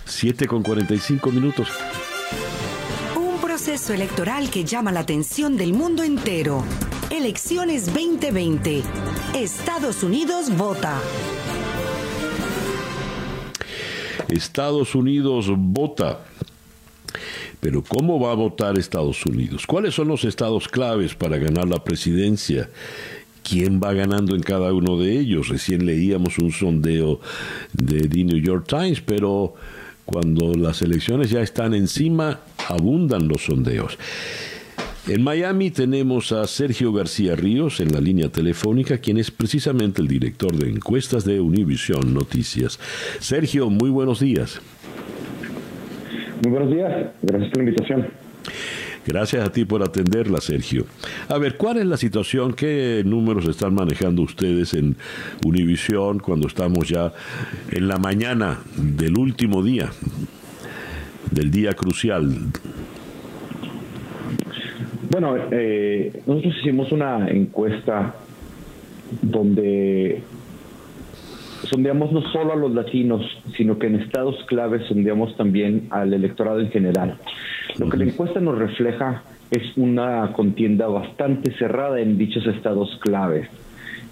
[0.06, 1.68] 7 con 45 minutos.
[3.78, 6.64] Proceso electoral que llama la atención del mundo entero.
[7.12, 8.82] Elecciones 2020.
[9.36, 11.00] Estados Unidos vota.
[14.30, 16.22] Estados Unidos vota.
[17.60, 19.68] Pero ¿cómo va a votar Estados Unidos?
[19.68, 22.72] ¿Cuáles son los estados claves para ganar la presidencia?
[23.44, 25.50] quién va ganando en cada uno de ellos.
[25.50, 27.20] Recién leíamos un sondeo
[27.74, 29.54] de The New York Times, pero
[30.04, 33.98] cuando las elecciones ya están encima, abundan los sondeos.
[35.08, 40.08] En Miami tenemos a Sergio García Ríos en la línea telefónica, quien es precisamente el
[40.10, 42.78] director de encuestas de Univision Noticias.
[43.20, 44.60] Sergio, muy buenos días.
[46.44, 48.08] Muy buenos días, gracias por la invitación.
[49.08, 50.86] Gracias a ti por atenderla, Sergio.
[51.30, 52.54] A ver, ¿cuál es la situación?
[52.54, 54.98] ¿Qué números están manejando ustedes en
[55.46, 57.14] Univisión cuando estamos ya
[57.72, 59.90] en la mañana del último día,
[61.32, 62.30] del día crucial?
[65.10, 68.16] Bueno, eh, nosotros hicimos una encuesta
[69.22, 70.22] donde
[71.64, 73.22] sondeamos no solo a los latinos,
[73.56, 77.18] sino que en estados claves sondeamos también al electorado en general.
[77.78, 83.48] Lo que la encuesta nos refleja es una contienda bastante cerrada en dichos estados claves.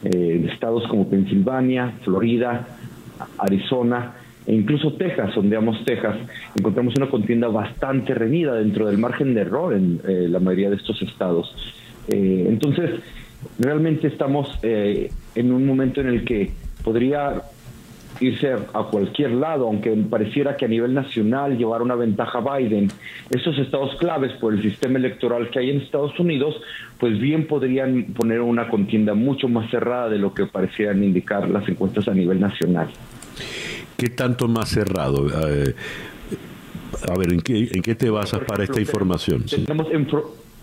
[0.04, 2.68] Eh, estados como Pensilvania, Florida,
[3.38, 4.14] Arizona
[4.48, 6.18] e incluso Texas, sondeamos Texas,
[6.56, 10.76] encontramos una contienda bastante reñida dentro del margen de error en eh, la mayoría de
[10.76, 11.56] estos estados.
[12.08, 12.92] Eh, entonces,
[13.60, 16.52] realmente estamos en un momento en el que
[16.84, 17.44] podría
[18.20, 22.90] irse a cualquier lado, aunque pareciera que a nivel nacional llevar una ventaja Biden.
[23.30, 26.62] Esos estados claves por el sistema electoral que hay en Estados Unidos,
[27.00, 31.68] pues bien podrían poner una contienda mucho más cerrada de lo que parecieran indicar las
[31.68, 32.88] encuestas a nivel nacional.
[33.98, 35.28] ¿Qué tanto más cerrado?
[35.50, 35.74] Eh,
[37.10, 39.46] a ver, ¿en qué, ¿en qué te basas para esta información?
[39.46, 39.88] Tenemos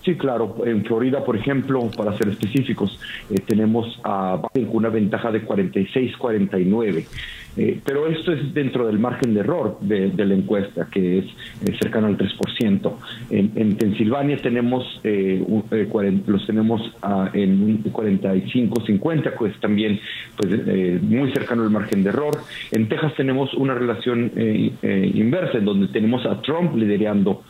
[0.04, 0.56] Sí, claro.
[0.64, 2.98] En Florida, por ejemplo, para ser específicos,
[3.30, 7.06] eh, tenemos a Biden con una ventaja de 46-49.
[7.56, 11.76] Eh, pero esto es dentro del margen de error de, la encuesta, que es eh,
[11.80, 12.92] cercano al 3%.
[13.30, 15.44] En, en Pensilvania tenemos eh,
[16.26, 16.80] los tenemos
[17.34, 20.00] en un 45-50, pues también
[20.36, 22.38] pues, muy cercano al margen de error.
[22.70, 24.32] En Texas tenemos una relación
[24.82, 27.42] inversa, en donde tenemos a Trump liderando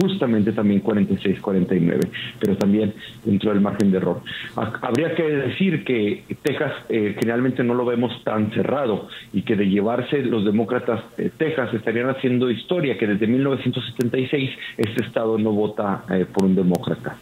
[0.00, 2.08] justamente también 46-49,
[2.40, 4.22] pero también dentro del margen de error.
[4.56, 9.08] Habría que decir que Texas generalmente no lo vemos tan cerrado
[9.42, 15.38] que de llevarse los demócratas de Texas estarían haciendo historia, que desde 1976 este estado
[15.38, 17.16] no vota eh, por un demócrata.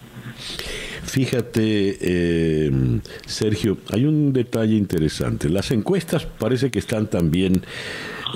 [1.03, 2.71] Fíjate, eh,
[3.27, 5.49] Sergio, hay un detalle interesante.
[5.49, 7.63] Las encuestas parece que están también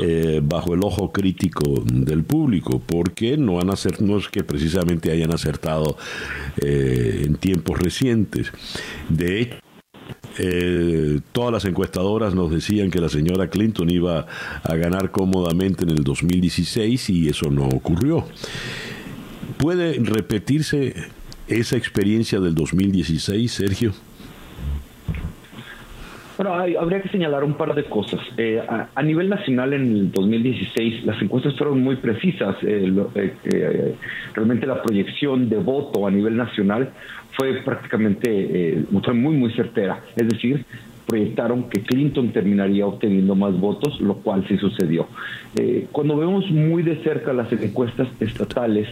[0.00, 5.10] eh, bajo el ojo crítico del público, porque no, han acer no es que precisamente
[5.10, 5.96] hayan acertado
[6.62, 8.52] en tiempos recientes.
[9.08, 9.56] De hecho,
[10.42, 14.26] eh, todas las encuestadoras nos decían que la señora Clinton iba
[14.62, 18.24] a ganar cómodamente en el 2016 y eso no ocurrió.
[19.58, 20.94] ¿Puede repetirse
[21.46, 23.92] esa experiencia del 2016, Sergio?
[26.42, 28.18] Bueno, habría que señalar un par de cosas.
[28.38, 28.62] Eh,
[28.94, 32.56] a, nivel nacional, en el 2016, las encuestas fueron muy precisas.
[32.62, 32.90] Eh,
[33.44, 33.94] eh,
[34.32, 36.94] realmente la proyección de voto a nivel nacional
[37.40, 40.02] fue prácticamente, fue muy, muy certera.
[40.14, 40.62] Es decir,
[41.06, 45.08] proyectaron que Clinton terminaría obteniendo más votos, lo cual sí sucedió.
[45.90, 48.88] cuando vemos muy de cerca las encuestas estatales,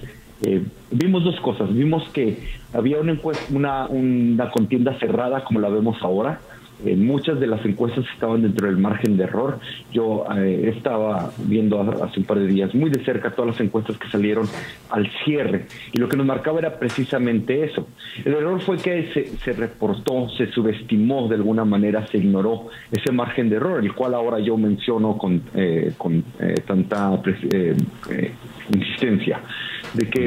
[0.90, 1.74] vimos dos cosas.
[1.74, 2.38] Vimos que
[2.72, 3.18] había una,
[3.50, 6.40] una, una contienda cerrada como la vemos ahora
[6.84, 9.58] eh, muchas de las encuestas estaban dentro del margen de error.
[9.92, 13.98] Yo eh, estaba viendo hace un par de días muy de cerca todas las encuestas
[13.98, 14.46] que salieron
[14.90, 17.88] al cierre y lo que nos marcaba era precisamente eso.
[18.24, 23.10] El error fue que se, se reportó, se subestimó de alguna manera, se ignoró ese
[23.12, 26.22] margen de error, el cual ahora yo menciono con, eh, con
[26.66, 27.20] tanta
[28.72, 29.40] insistencia,
[29.94, 30.24] de que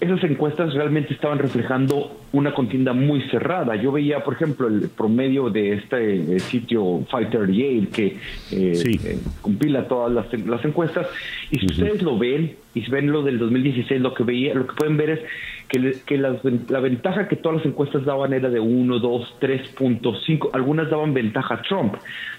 [0.00, 3.74] esas encuestas realmente estaban reflejando una contienda muy cerrada.
[3.76, 8.18] Yo veía, por ejemplo, el promedio de este eh, sitio Fighter Yale que eh,
[8.52, 11.08] eh, compila todas las, encuestas
[11.50, 14.74] y si ustedes lo ven y ven lo del 2016, lo que veía, lo que
[14.74, 15.20] pueden ver es
[15.68, 21.12] que, la ventaja que todas las encuestas daban era de 1, 2, 3.5, algunas daban
[21.12, 21.94] ventaja a Trump.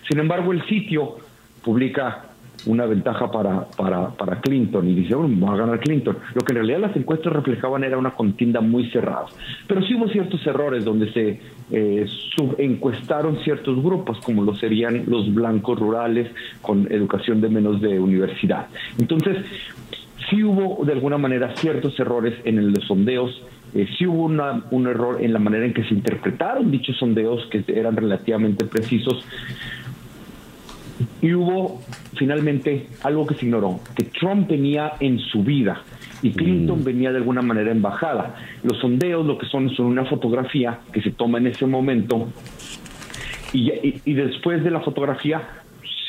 [0.08, 1.18] Sin embargo, el sitio
[1.64, 2.29] publica
[2.70, 6.18] una ventaja para, para, para Clinton y dice, bueno, va a ganar Clinton.
[6.36, 9.26] Lo que en realidad las encuestas reflejaban era una contienda muy cerrada.
[9.68, 11.40] Pero sí hubo ciertos errores donde se
[11.72, 12.06] eh,
[12.36, 16.30] subencuestaron ciertos grupos, como lo serían los blancos rurales
[16.62, 18.68] con educación de menos de universidad.
[19.00, 19.38] Entonces,
[20.30, 23.42] sí hubo de alguna manera ciertos errores en los sondeos.
[23.74, 27.48] Eh, sí hubo una, un error en la manera en que se interpretaron dichos sondeos,
[27.48, 29.26] que eran relativamente precisos,
[31.22, 31.82] y hubo
[32.16, 35.82] finalmente algo que se ignoró, que Trump venía en su vida
[36.22, 36.84] y Clinton mm.
[36.84, 38.36] venía de alguna manera en bajada.
[38.64, 42.28] Los sondeos lo que son son una fotografía que se toma en ese momento
[43.54, 43.72] y,
[44.06, 45.42] y después de la fotografía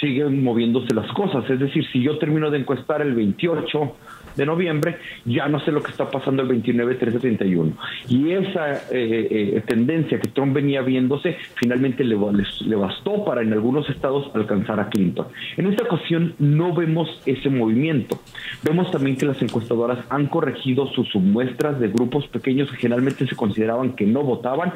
[0.01, 1.49] siguen moviéndose las cosas.
[1.49, 3.97] Es decir, si yo termino de encuestar el 28
[4.37, 7.73] de noviembre, ya no sé lo que está pasando el 29, 13, 31.
[8.09, 13.53] Y esa eh, eh, tendencia que Trump venía viéndose, finalmente le, le, bastó para en
[13.53, 15.27] algunos estados alcanzar a Clinton.
[15.57, 18.21] En esta ocasión no vemos ese movimiento.
[18.63, 23.37] Vemos también que las encuestadoras han corregido sus muestras de grupos pequeños que generalmente se
[23.37, 24.73] consideraban que no votaban.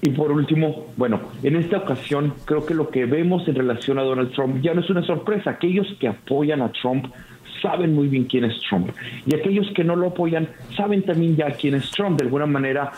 [0.00, 4.02] Y por último, bueno, en esta ocasión creo que lo que vemos en relación a
[4.02, 5.50] Donald Trump ya no es una sorpresa.
[5.50, 7.06] Aquellos que apoyan a Trump
[7.60, 8.90] saben muy bien quién es Trump.
[9.26, 12.18] Y aquellos que no lo apoyan saben también ya quién es Trump.
[12.18, 12.92] De alguna manera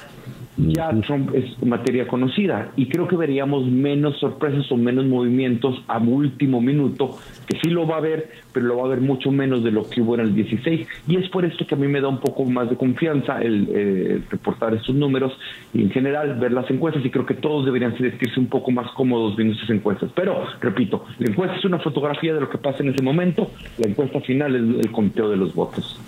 [0.57, 5.99] ya Trump es materia conocida y creo que veríamos menos sorpresas o menos movimientos a
[5.99, 9.63] último minuto, que sí lo va a haber, pero lo va a haber mucho menos
[9.63, 12.01] de lo que hubo en el 16 y es por esto que a mí me
[12.01, 15.33] da un poco más de confianza el, eh, reportar estos números
[15.73, 18.91] y en general ver las encuestas y creo que todos deberían sentirse un poco más
[18.93, 20.11] cómodos viendo esas encuestas.
[20.15, 23.89] Pero, repito, la encuesta es una fotografía de lo que pasa en ese momento, la
[23.89, 25.99] encuesta final es el conteo de los votos.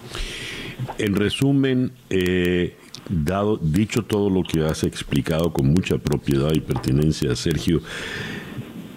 [0.99, 2.74] En resumen, eh,
[3.09, 7.81] dado, dicho todo lo que has explicado con mucha propiedad y pertinencia, Sergio,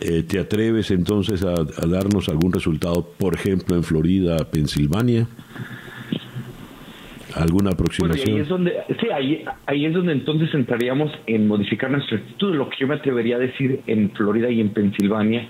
[0.02, 5.28] eh, ¿te atreves entonces a, darnos algún resultado, por ejemplo, en Florida, Pensilvania?
[7.34, 8.36] ¿Alguna aproximación?
[8.36, 12.56] ahí es donde, sí, ahí, ahí es donde entonces entraríamos en modificar nuestra actitud.
[12.56, 15.50] Lo que yo me atrevería a decir en Florida y en Pensilvania,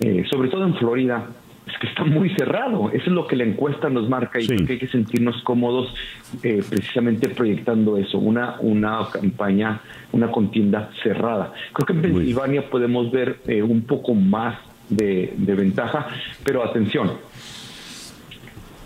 [0.00, 1.28] eh, sobre todo en Florida,
[1.72, 2.90] es que está muy cerrado.
[2.90, 5.94] Eso es lo que la encuesta nos marca y que hay que sentirnos cómodos
[6.42, 9.80] eh, precisamente proyectando eso, una, una campaña,
[10.12, 11.52] una contienda cerrada.
[11.72, 14.58] Creo que en Pensilvania podemos ver eh, un poco más
[14.88, 16.08] de, ventaja,
[16.44, 17.10] pero atención,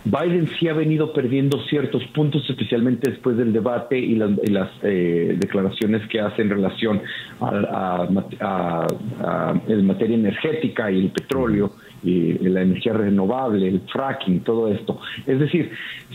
[0.05, 6.05] Biden sí ha venido perdiendo ciertos puntos, especialmente después del debate y las, eh, declaraciones
[6.09, 7.03] que hace en relación
[7.41, 8.09] a,
[8.41, 9.55] a,
[9.85, 11.73] materia energética y el petróleo
[12.03, 15.01] y la energía renovable, el fracking, todo esto.
[15.27, 15.71] Es decir,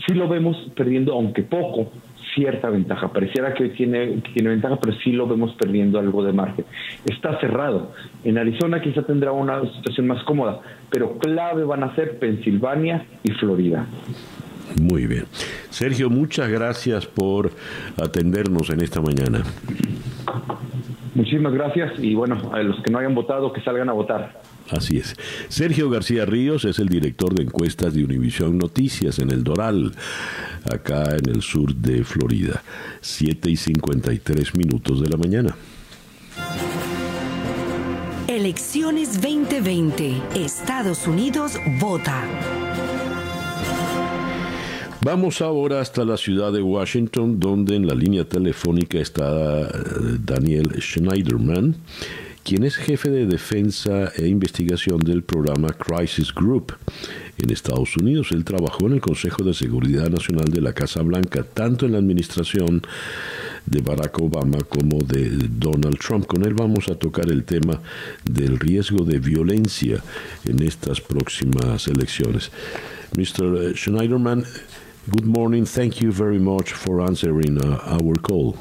[0.06, 1.90] sí lo vemos perdiendo, aunque poco,
[2.34, 3.08] cierta ventaja.
[3.08, 6.64] Pareciera que tiene, tiene ventaja, pero sí lo vemos perdiendo algo de margen.
[7.04, 7.92] Está cerrado.
[8.24, 10.60] En Arizona quizá tendrá una situación más cómoda,
[10.90, 13.86] pero clave van a ser Pensilvania y Florida.
[14.80, 15.24] Muy bien.
[15.70, 17.50] Sergio, muchas gracias por
[17.96, 19.42] atendernos en esta mañana.
[21.14, 24.40] Muchísimas gracias y bueno, a los que no hayan votado, que salgan a votar.
[24.70, 25.14] Así es.
[25.48, 29.94] Sergio García Ríos es el director de encuestas de Univisión Noticias en el Doral,
[30.70, 32.62] acá en el sur de Florida.
[33.00, 35.56] 7 y 53 minutos de la mañana.
[38.26, 40.22] Elecciones 2020.
[40.34, 42.24] Estados Unidos vota.
[45.00, 49.68] Vamos ahora hasta la ciudad de Washington, donde en la línea telefónica está eh,
[50.22, 51.76] Daniel Schneiderman,
[52.48, 56.72] quien es jefe de defensa e investigación del programa Crisis Group
[57.36, 58.28] en Estados Unidos.
[58.32, 61.98] Él trabajó en el Consejo de Seguridad Nacional de la Casa Blanca, tanto en la
[61.98, 62.80] administración
[63.66, 65.28] de Barack Obama como de
[65.58, 66.24] Donald Trump.
[66.24, 67.82] Con él vamos a tocar el tema
[68.24, 70.02] del riesgo de violencia
[70.46, 72.50] en estas próximas elecciones.
[73.14, 73.76] Mr.
[73.76, 74.42] Schneiderman,
[75.08, 75.66] good morning.
[75.66, 78.54] Thank you very much for answering uh, our call.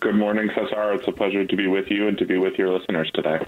[0.00, 0.94] Good morning, Cesar.
[0.94, 3.38] It's a pleasure to be with you and to be with your listeners today.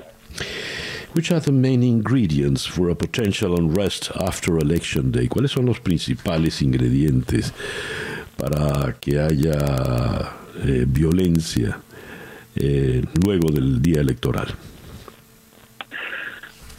[1.14, 5.28] Which are the main ingredients for a potential unrest after election day?
[5.28, 7.54] ¿Cuáles son los principales ingredientes
[8.36, 10.28] para que haya
[10.62, 11.80] eh, violencia
[12.54, 14.48] eh, luego del día electoral?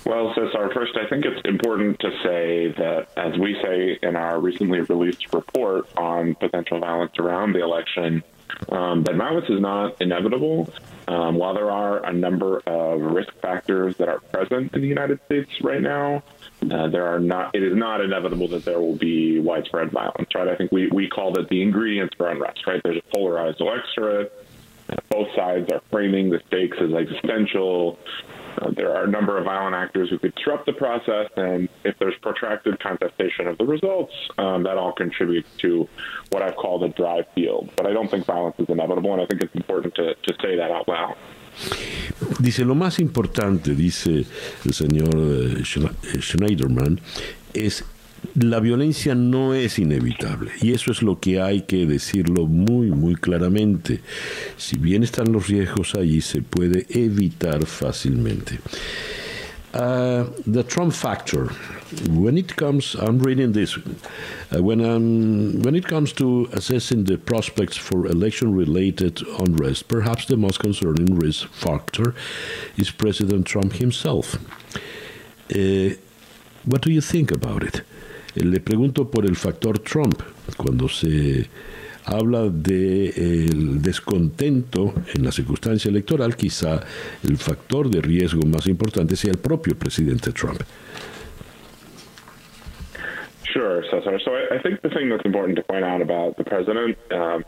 [0.06, 4.40] Well, Cesar, first, I think it's important to say that, as we say in our
[4.40, 8.22] recently released report on potential violence around the election,
[8.70, 10.72] um, that violence is not inevitable.
[11.08, 15.20] Um, while there are a number of risk factors that are present in the United
[15.26, 16.24] States right now,
[16.72, 17.56] uh, there are not.
[17.56, 20.30] It is not inevitable that there will be widespread violence.
[20.34, 20.48] Right?
[20.48, 22.66] I think we we called it the ingredients for unrest.
[22.66, 22.82] Right?
[22.84, 24.32] There's a polarized electorate.
[25.10, 28.00] Both sides are framing the stakes as existential.
[28.62, 31.98] Uh, there are a number of violent actors who could disrupt the process, and if
[32.00, 35.88] there's protracted contestation of the results, um, that all contributes to
[36.30, 37.72] what I've called a dry field.
[37.76, 40.56] But I don't think violence is inevitable, and I think it's important to, to say
[40.58, 41.16] that out loud.
[42.40, 44.26] Dice, lo más importante, dice
[44.66, 47.00] el señor eh, Schneiderman,
[47.54, 47.86] es
[48.36, 53.16] la violencia no es inevitable y eso es lo que hay que decirlo muy muy
[53.16, 54.02] claramente.
[54.58, 58.60] Si bien están los riesgos allí, se puede evitar fácilmente.
[59.74, 61.48] Uh, the Trump factor.
[62.08, 63.76] When it comes, I'm reading this.
[63.76, 70.38] Uh, when um, when it comes to assessing the prospects for election-related unrest, perhaps the
[70.38, 72.14] most concerning risk factor
[72.78, 74.38] is President Trump himself.
[75.56, 75.96] Uh,
[76.66, 77.82] what do you think about it?
[78.36, 80.22] Le pregunto por el factor Trump,
[80.58, 81.48] cuando se
[82.06, 86.82] habla del descontento en la circunstancia electoral, quizá
[87.24, 90.62] el factor de riesgo más importante sea el propio presidente Trump.
[93.54, 94.20] Sure, Cesar.
[94.22, 97.46] So I, I think the thing that's important to point out about the president um,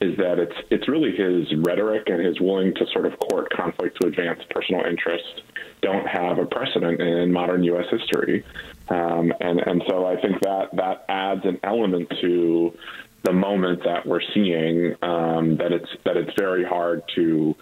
[0.00, 4.00] is that it's it's really his rhetoric and his willing to sort of court conflict
[4.00, 5.42] to advance personal interests
[5.80, 7.86] don't have a precedent in modern U.S.
[7.90, 8.44] history.
[8.88, 12.76] Um, and and so I think that that adds an element to
[13.22, 17.54] the moment that we're seeing um, that it's that it's very hard to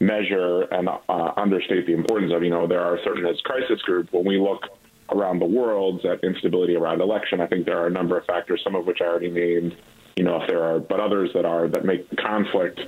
[0.00, 2.42] measure and uh, understate the importance of.
[2.42, 4.66] You know, there are certain as crisis group when we look
[5.10, 7.40] around the world at instability around election.
[7.40, 9.76] I think there are a number of factors, some of which I already named.
[10.16, 12.80] You know, if there are, but others that are that make conflict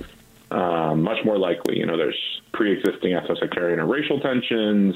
[0.51, 1.77] um, much more likely.
[1.77, 4.95] You know, there's pre-existing ethno-sectarian and racial tensions.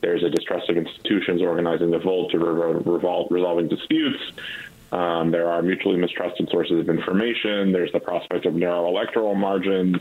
[0.00, 4.20] There's a distrust of institutions organizing the vote to re- resolving disputes.
[4.92, 7.72] Um, there are mutually mistrusted sources of information.
[7.72, 9.96] There's the prospect of narrow electoral margins.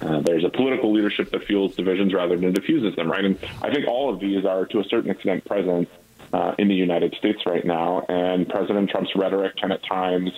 [0.00, 3.24] Uh, there's a political leadership that fuels divisions rather than diffuses them, right?
[3.24, 5.88] And I think all of these are, to a certain extent, present
[6.32, 8.06] uh, in the United States right now.
[8.08, 10.30] And President Trump's rhetoric can at times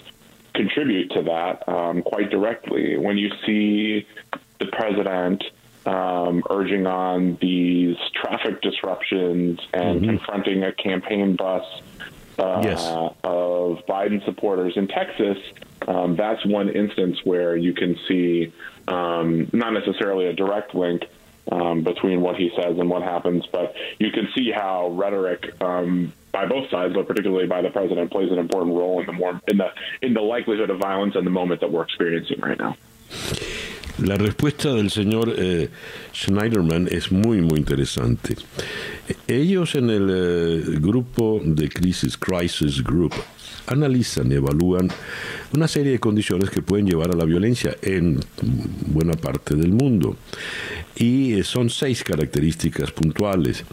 [0.55, 2.97] contribute to that um, quite directly.
[2.97, 4.07] When you see
[4.59, 5.43] the president
[5.87, 10.09] um, urging on these traffic disruptions and mm-hmm.
[10.11, 11.65] confronting a campaign bus
[12.39, 12.87] uh, yes.
[13.25, 15.39] of Biden supporters in Texas,
[15.89, 18.53] um, that's one instance where you can see
[18.89, 21.05] um, not necessarily a direct link
[21.51, 26.13] um, between what he says and what happens, but you can see how rhetoric um,
[26.31, 29.41] by both sides, but particularly by the president, plays an important role in the more
[29.49, 29.69] in the
[30.01, 32.77] in the likelihood of violence and the moment that we're experiencing right now.
[33.99, 35.69] La respuesta del señor eh,
[36.13, 38.37] Schneiderman es muy, muy interesante.
[39.29, 43.13] Ellos en el eh, grupo de crisis, Crisis Group,
[43.67, 44.89] analizan y evalúan
[45.53, 48.21] una serie de condiciones que pueden llevar a la violencia en
[48.87, 50.17] buena parte del mundo.
[50.97, 53.65] Y eh, son seis características puntuales.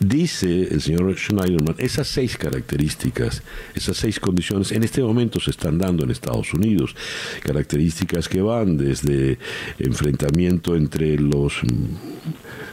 [0.00, 3.42] Dice el señor Schneiderman, esas seis características,
[3.74, 6.94] esas seis condiciones en este momento se están dando en Estados Unidos.
[7.42, 9.38] Características que van desde
[9.78, 11.60] enfrentamiento entre los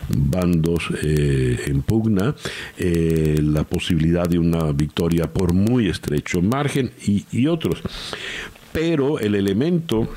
[0.10, 2.36] bandos eh, en pugna,
[2.78, 7.82] eh, la posibilidad de una victoria por muy estrecho margen y, y otros.
[8.72, 10.08] Pero el elemento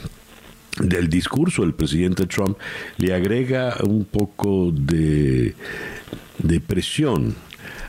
[0.81, 2.59] del discurso del presidente Trump
[2.99, 5.55] le agrega un poco de,
[6.39, 7.35] de presión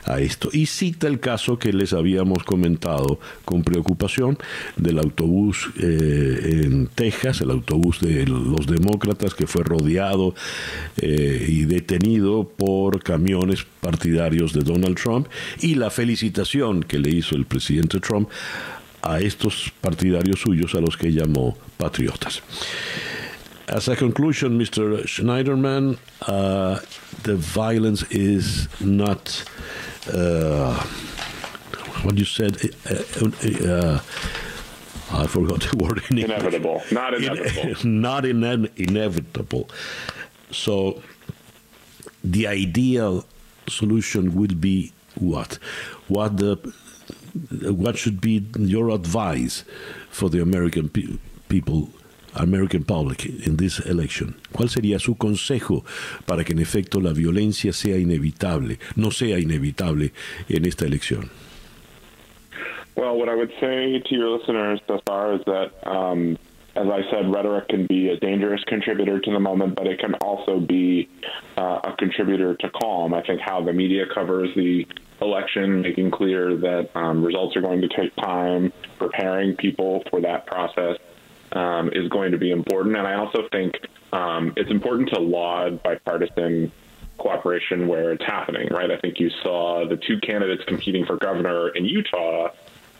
[0.06, 0.48] a esto.
[0.52, 4.38] Y cita el caso que les habíamos comentado con preocupación
[4.76, 10.34] del autobús eh, en Texas, el autobús de los demócratas que fue rodeado
[10.96, 15.28] eh, y detenido por camiones partidarios de Donald Trump
[15.60, 18.28] y la felicitación que le hizo el presidente Trump
[19.02, 22.42] a estos partidarios suyos a los que llamó patriotas.
[23.68, 25.02] As a conclusion, Mr.
[25.02, 26.78] Schneiderman, uh,
[27.24, 29.44] the violence is not
[30.12, 30.80] uh,
[32.02, 32.58] what you said.
[32.88, 34.00] Uh, uh, uh,
[35.10, 37.76] I forgot the word in Inevitable, not inevitable.
[37.82, 39.68] In, not in, inevitable.
[40.52, 41.02] So,
[42.22, 43.24] the ideal
[43.68, 45.58] solution would be what?
[46.06, 46.56] What the
[47.62, 49.64] what should be your advice
[50.08, 51.90] for the American pe people
[52.36, 54.36] American public in this election?
[54.52, 55.84] ¿Cuál sería su consejo
[56.26, 60.12] para que en efecto la violencia sea inevitable, no sea inevitable
[60.48, 61.30] en esta elección?
[62.96, 66.38] Well, what I would say to your listeners thus far is that, um,
[66.74, 70.14] as I said, rhetoric can be a dangerous contributor to the moment, but it can
[70.14, 71.08] also be
[71.58, 73.12] uh, a contributor to calm.
[73.12, 74.86] I think how the media covers the
[75.20, 80.46] election, making clear that um, results are going to take time, preparing people for that
[80.46, 80.96] process
[81.56, 82.96] um, is going to be important.
[82.96, 83.74] And I also think
[84.12, 86.70] um, it's important to laud bipartisan
[87.18, 88.90] cooperation where it's happening, right?
[88.90, 92.48] I think you saw the two candidates competing for governor in Utah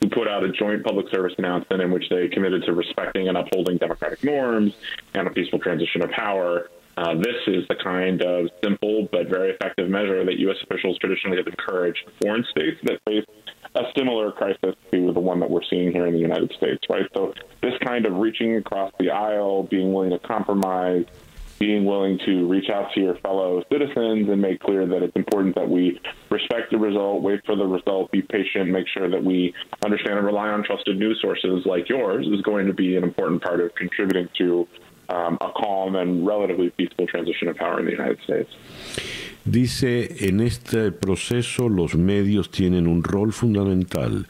[0.01, 3.37] who put out a joint public service announcement in which they committed to respecting and
[3.37, 4.73] upholding democratic norms
[5.15, 6.71] and a peaceful transition of power.
[6.97, 10.57] Uh, this is the kind of simple but very effective measure that U.S.
[10.63, 13.25] officials traditionally have encouraged foreign states that face
[13.77, 17.07] a similar crisis to the one that we're seeing here in the United States, right?
[17.15, 21.05] So this kind of reaching across the aisle, being willing to compromise,
[21.59, 25.55] being willing to reach out to your fellow citizens and make clear that it's important
[25.55, 26.01] that we
[26.31, 29.55] respect the result, wait for the result, be patient, make sure that we
[29.85, 33.43] understand and rely on trusted news sources like yours is going to be an important
[33.43, 34.67] part of contributing to
[35.09, 38.51] um, a calm and relatively peaceful transition of power in the United States.
[39.45, 44.27] Dice, en este proceso los medios tienen un rol fundamental.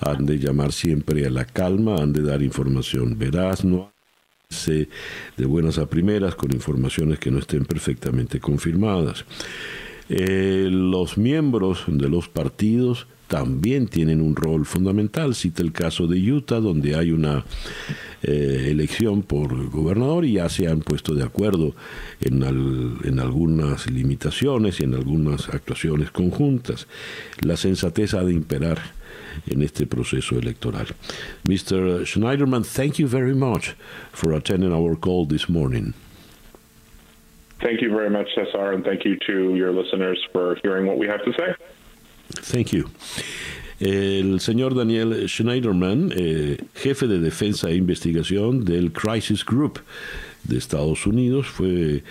[0.00, 3.92] Han de llamar siempre a la calma, han de dar información veraz, no
[5.36, 9.24] de buenas a primeras con informaciones que no estén perfectamente confirmadas.
[10.08, 15.34] Eh, los miembros de los partidos también tienen un rol fundamental.
[15.34, 17.44] Cita el caso de Utah, donde hay una
[18.22, 21.74] eh, elección por gobernador y ya se han puesto de acuerdo
[22.20, 26.86] en, en algunas limitaciones y en algunas actuaciones conjuntas.
[27.44, 28.78] La sensatez ha de imperar
[29.48, 30.86] en este proceso electoral.
[31.48, 32.06] Mr.
[32.06, 33.74] Schneiderman, thank you very much
[34.12, 35.94] for attending our call this morning.
[37.60, 41.06] Thank you very much, Cesar, and thank you to your listeners for hearing what we
[41.06, 41.54] have to say.
[42.50, 42.88] Thank you.
[43.78, 49.80] El señor Daniel Schneiderman, eh, jefe de defensa e investigación del Crisis Group
[50.44, 52.02] de Estados Unidos, fue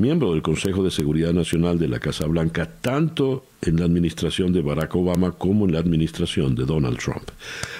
[0.00, 4.62] miembro del Consejo de Seguridad Nacional de la Casa Blanca, tanto en la administración de
[4.62, 7.28] Barack Obama como en la administración de Donald Trump.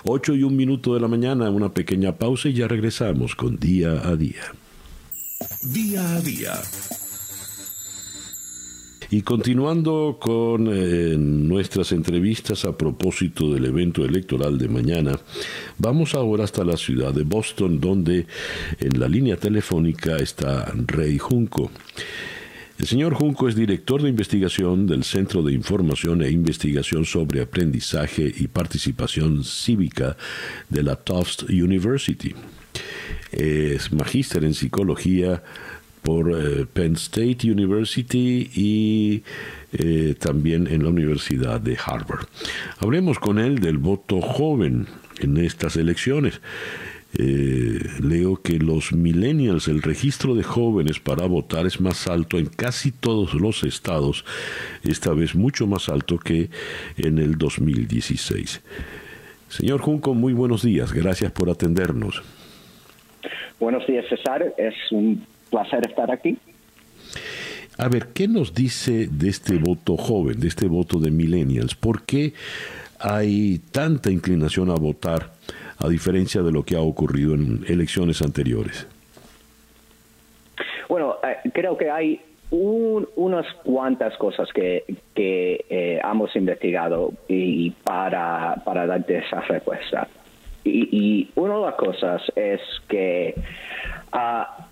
[0.03, 4.09] Ocho y un minuto de la mañana, una pequeña pausa y ya regresamos con Día
[4.09, 4.43] a Día.
[5.62, 6.61] Día a Día
[9.11, 15.19] y continuando con eh, nuestras entrevistas a propósito del evento electoral de mañana,
[15.79, 18.27] vamos ahora hasta la ciudad de Boston, donde
[18.79, 21.73] en la línea telefónica está Rey Junco.
[22.79, 28.33] El señor Junco es director de investigación del Centro de Información e Investigación sobre Aprendizaje
[28.35, 30.17] y Participación Cívica
[30.69, 32.33] de la Tufts University.
[33.33, 35.43] Es magíster en psicología
[36.03, 39.22] por eh, Penn State University y
[39.72, 42.26] eh, también en la Universidad de Harvard.
[42.78, 44.86] Hablemos con él del voto joven
[45.20, 46.40] en estas elecciones.
[47.18, 52.46] Eh, leo que los millennials, el registro de jóvenes para votar es más alto en
[52.46, 54.24] casi todos los estados,
[54.84, 56.51] esta vez mucho más alto que
[56.96, 58.62] en el 2016.
[59.48, 62.22] Señor Junco, muy buenos días, gracias por atendernos.
[63.59, 64.55] Buenos días, César.
[64.57, 66.38] Es un placer estar aquí.
[67.78, 71.74] A ver, ¿qué nos dice de este voto joven, de este voto de millennials?
[71.74, 72.34] ¿Por qué
[72.98, 75.30] hay tanta inclinación a votar
[75.78, 78.86] a diferencia de lo que ha ocurrido en elecciones anteriores?
[80.88, 82.20] Bueno, eh, creo que hay
[82.51, 84.84] unas cuantas cosas que,
[85.14, 90.09] que eh, hemos investigado y para, para darte esa respuesta.
[90.64, 93.34] Y, y una de las cosas es que
[94.12, 94.66] Ah,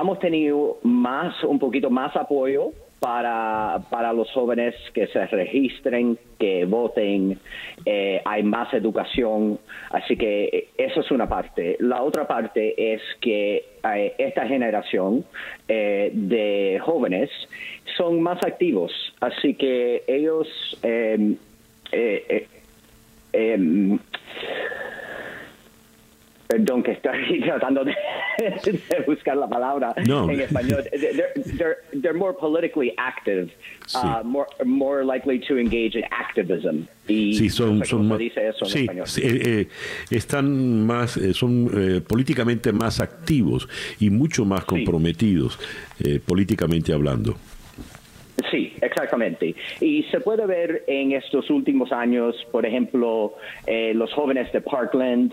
[0.00, 6.64] hemos tenido más, un poquito más apoyo para, para los jóvenes que se registren, que
[6.64, 7.38] voten,
[7.84, 9.58] eh, hay más educación,
[9.90, 11.76] así que eh, eso es una parte.
[11.80, 15.24] La otra parte es que eh, esta generación
[15.68, 17.30] de jóvenes
[17.96, 20.48] son más activos, así que ellos...
[26.46, 27.94] Perdón, que estoy tratando de,
[29.06, 30.84] buscar la palabra en español.
[31.58, 33.50] They're, they're, more politically active,
[33.94, 36.86] uh, more, more likely to engage in activism.
[37.08, 39.06] Y sí, son, son dice eso en sí, español.
[39.06, 39.68] Sí, eh, eh,
[40.10, 43.68] están más, eh, son eh, políticamente más activos
[44.00, 45.58] y mucho más comprometidos,
[45.98, 46.18] sí.
[46.20, 47.36] políticamente hablando.
[48.50, 49.54] Sí, exactamente.
[49.80, 53.34] Y se puede ver en estos últimos años, por ejemplo,
[53.66, 55.32] eh, los jóvenes de Parkland,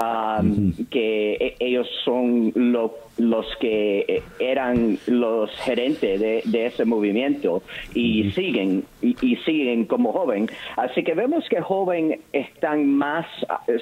[0.00, 7.62] um, que e, ellos son lo los que eh, eran los gerentes de, ese movimiento
[7.94, 10.50] y siguen y, siguen como joven.
[10.76, 13.26] Así que vemos que joven están más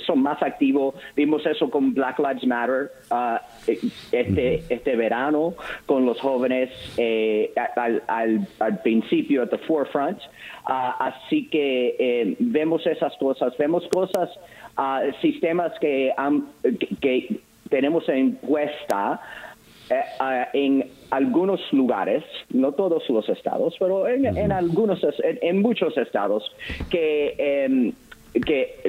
[0.06, 0.94] son más activos.
[1.16, 3.38] Vimos eso con Black Lives Matter uh,
[4.12, 5.54] este este verano
[5.86, 10.18] con los jóvenes eh, al, al, principio at the forefront.
[10.66, 13.56] Uh, así que eh, vemos esas cosas.
[13.58, 14.30] Vemos cosas
[14.78, 16.44] uh, sistemas que, han,
[17.00, 19.20] que tenemos encuesta
[19.90, 26.44] eh, eh, en algunos lugares, no todos los estados, pero en, algunos, en, muchos estados,
[26.90, 27.92] que em,
[28.40, 28.82] que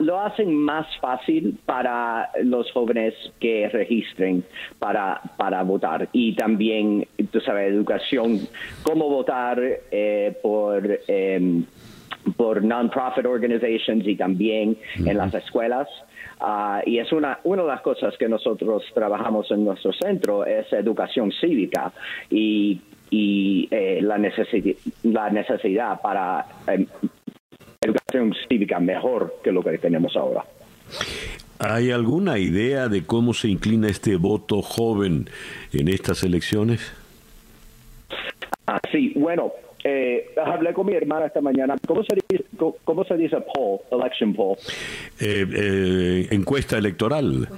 [0.00, 4.44] lo hacen más fácil para los jóvenes que registren
[4.78, 6.08] para, para votar.
[6.12, 8.40] Y también, tú sabes, educación,
[8.82, 9.60] cómo votar
[9.90, 11.00] eh, por...
[11.06, 11.62] Eh,
[12.36, 15.88] por non-profit organizations y también en las escuelas.
[16.40, 20.72] Uh, y es una, una de las cosas que nosotros trabajamos en nuestro centro, es
[20.72, 21.92] educación cívica
[22.30, 22.80] y,
[23.10, 26.86] y eh, la, necesi la necesidad para eh,
[27.82, 30.44] educación cívica mejor que lo que tenemos ahora.
[31.58, 35.28] ¿Hay alguna idea de cómo se inclina este voto joven
[35.74, 36.90] en estas elecciones?
[38.66, 39.52] Ah, sí, bueno,
[39.82, 41.76] eh, hablé con mi hermana esta mañana.
[41.86, 42.44] ¿Cómo se dice,
[42.84, 44.56] cómo, se dice poll, election poll?
[45.20, 47.48] Eh, eh, encuesta electoral.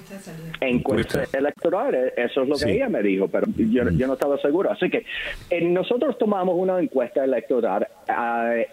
[0.61, 4.39] Encuesta, electoral, eh, eso es lo que ella me dijo, pero yo, yo, no estaba
[4.39, 4.71] seguro.
[4.71, 5.05] Así que
[5.63, 7.87] nosotros tomamos una encuesta electoral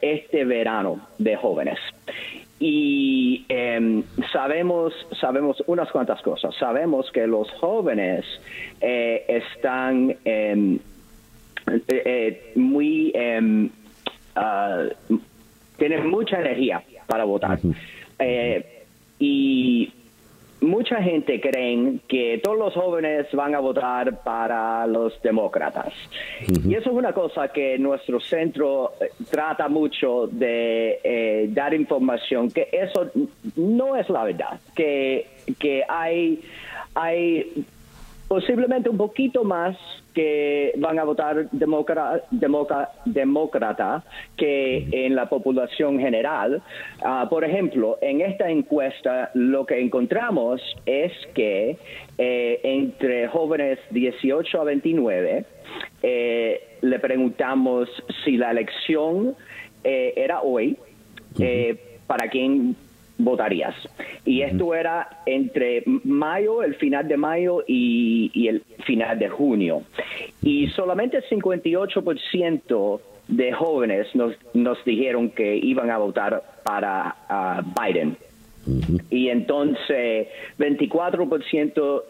[0.01, 1.79] este verano de jóvenes
[2.59, 8.25] y em, sabemos sabemos unas cuantas cosas sabemos que los jóvenes
[8.81, 10.79] están eh,
[11.69, 13.69] eh, eh, muy eh,
[15.77, 17.59] tiene mucha energía para votar.
[18.19, 18.83] Eh,
[19.19, 19.91] y
[20.61, 25.93] mucha gente cree que todos los jóvenes van a votar para los demócratas.
[26.65, 28.93] Y eso es una cosa que nuestro centro
[29.29, 33.09] trata mucho de dar información, que eso
[33.55, 36.41] no es la verdad, que, que hay,
[36.93, 37.65] hay
[38.29, 39.75] posiblemente un poquito más
[40.13, 44.03] que van a votar demócrata, demócrata
[44.37, 46.61] que en la población general.
[47.01, 51.77] Ah, por ejemplo, en esta encuesta lo que encontramos es que
[52.19, 55.45] eh, entre jóvenes 18 a 29
[56.03, 57.89] eh, le preguntamos
[58.23, 59.35] si la elección
[59.83, 60.77] eh, era hoy,
[62.05, 62.75] para quién
[63.19, 63.75] votarías.
[64.25, 69.83] Y esto era entre mayo, el final de mayo y, el final de junio.
[70.41, 78.17] Y solamente el 58% de jóvenes nos, nos dijeron que iban a votar para Biden.
[79.09, 82.03] Y entonces 24%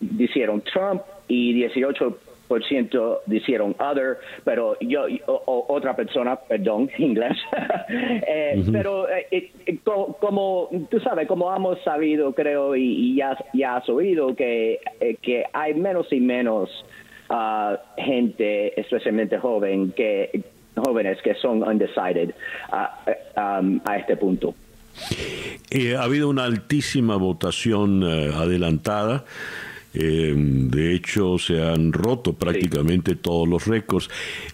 [0.00, 2.14] dijeron Trump y 18%
[2.58, 5.06] ciento dijeron other, pero yo,
[5.46, 7.36] otra persona, perdón, inglés.
[8.32, 9.26] Eh, pero eh,
[9.66, 14.78] eh, como, tú sabes, como hemos sabido, creo, y, ya, ya has oído, que,
[15.22, 16.70] que hay menos y menos
[17.30, 20.42] uh, gente, especialmente joven, que
[20.76, 22.32] jóvenes que son undecided
[22.72, 24.54] uh, um, a este punto.
[25.98, 29.24] ha habido una altísima votación adelantada.
[29.92, 34.08] Eh, de hecho, se han roto prácticamente todos los récords.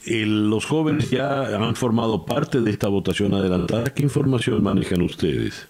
[0.07, 3.93] los jóvenes ya han formado parte de esta votación adelantada.
[3.95, 5.69] ¿Qué información manejan ustedes?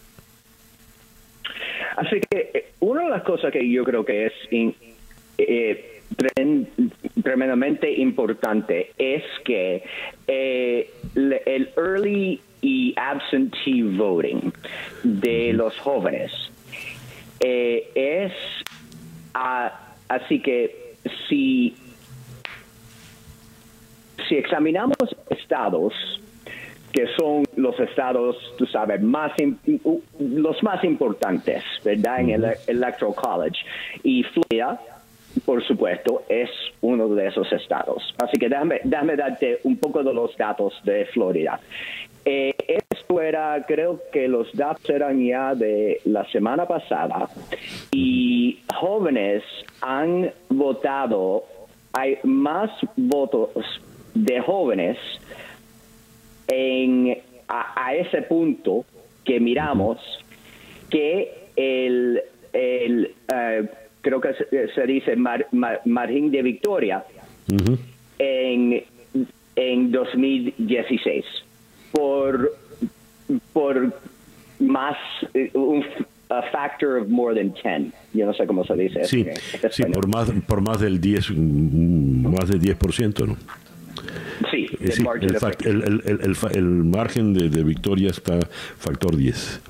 [1.97, 4.33] Así que eh, una de las cosas que yo creo que es
[5.39, 6.03] eh,
[7.23, 9.83] tremendamente importante es que
[10.27, 14.53] el early y absentee voting
[15.03, 16.33] de los jóvenes
[17.41, 18.33] es
[20.09, 20.95] así que
[21.29, 21.77] si,
[24.29, 24.97] si examinamos
[25.31, 25.93] estados,
[26.93, 29.33] que son los estados, tú sabes, más
[30.19, 32.21] los más importantes, ¿verdad?
[32.21, 33.59] En el Electoral College.
[34.03, 34.81] Y Florida,
[35.45, 38.15] por supuesto, es uno de esos estados.
[38.19, 41.61] Así que déjame, déjame darte un poco de los datos de Florida.
[42.25, 47.29] Eh, esto era, creo que los datos eran ya de la semana pasada
[47.93, 49.45] y jóvenes
[49.81, 51.45] han votado,
[51.93, 53.51] hay más votos
[54.15, 54.99] de jóvenes
[56.49, 57.17] en,
[57.49, 58.85] a, ese punto
[59.25, 59.99] que miramos
[60.91, 62.23] que el,
[62.53, 63.69] el eh,
[64.07, 64.35] creo que
[64.73, 67.05] se, dice margen de victoria
[68.19, 68.85] en,
[69.57, 71.25] en 2016
[71.91, 72.53] por
[73.53, 73.93] por
[74.61, 74.97] más
[75.55, 75.85] un
[76.53, 77.93] factor of more than 10.
[78.15, 79.05] Yo no sé cómo se dice.
[79.07, 79.27] Sí,
[79.71, 83.37] sí por más por más del 10 más del 10%, ¿no?
[84.51, 84.67] Sí,
[85.65, 88.39] el, margen de, victoria está
[88.79, 89.61] factor 10.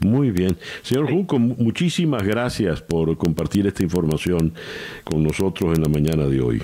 [0.00, 0.56] Muy bien.
[0.82, 4.52] Señor Junco, muchísimas gracias por compartir esta información
[5.04, 6.62] con nosotros en la mañana de hoy.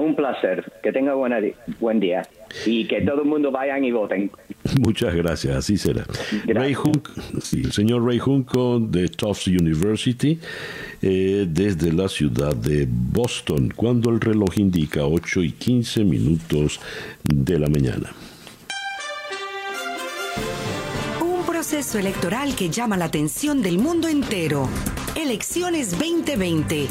[0.00, 0.64] Un placer.
[0.82, 1.40] Que tenga buena,
[1.80, 2.22] buen día.
[2.64, 4.30] Y que todo el mundo vayan y voten.
[4.80, 6.04] Muchas gracias, así será.
[6.46, 6.74] Ray
[7.52, 10.38] el señor Ray Junco de Tufts University,
[11.00, 16.80] eh, desde la ciudad de Boston, cuando el reloj indica 8 y 15 minutos
[17.22, 18.12] de la mañana.
[21.20, 24.68] Un proceso electoral que llama la atención del mundo entero.
[25.14, 26.88] Elecciones 2020.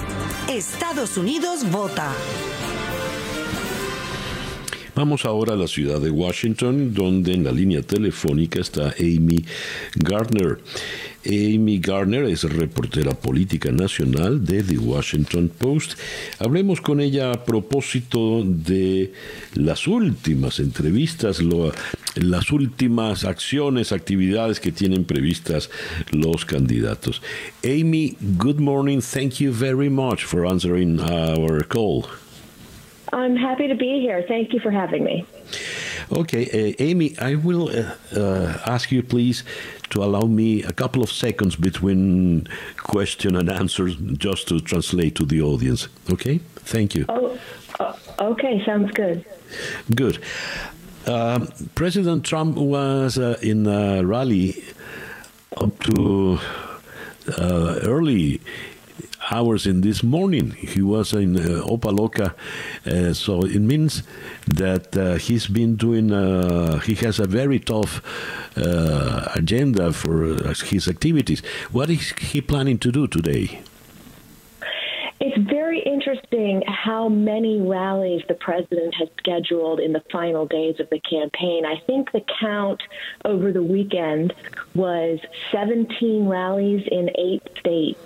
[0.49, 2.13] Estados Unidos vota.
[4.97, 9.45] Vamos ahora a la ciudad de Washington, donde en la línea telefónica está Amy
[9.93, 10.57] Gardner.
[11.23, 15.99] Amy Gardner es reportera política nacional de The Washington Post.
[16.39, 19.13] Hablemos con ella a propósito de
[19.53, 21.43] las últimas entrevistas,
[22.15, 25.69] las últimas acciones, actividades que tienen previstas
[26.09, 27.21] los candidatos.
[27.63, 28.99] Amy, good morning.
[28.99, 32.07] Thank you very much for answering our call.
[33.13, 34.23] I'm happy to be here.
[34.27, 35.25] Thank you for having me.
[36.11, 39.43] Okay, uh, Amy, I will uh, uh, ask you, please,
[39.89, 42.47] to allow me a couple of seconds between
[42.77, 45.89] question and answer just to translate to the audience.
[46.09, 46.39] Okay?
[46.55, 47.05] Thank you.
[47.09, 47.37] Oh,
[47.79, 49.25] uh, okay, sounds good.
[49.93, 50.19] Good.
[51.05, 54.63] Um, President Trump was uh, in a rally
[55.55, 56.39] up to
[57.37, 58.41] uh, early
[59.31, 60.51] hours in this morning.
[60.51, 62.33] He was in uh, Opaloca,
[62.85, 64.03] uh, so it means
[64.47, 66.11] that uh, he's been doing.
[66.11, 68.01] Uh, he has a very tough
[68.57, 71.41] uh, agenda for uh, his activities.
[71.71, 73.61] What is he planning to do today?
[75.19, 80.89] It's very interesting how many rallies the president has scheduled in the final days of
[80.91, 81.65] the campaign.
[81.65, 82.83] I think the count
[83.25, 84.33] over the weekend
[84.75, 85.19] was
[85.51, 87.99] 17 rallies in eight states.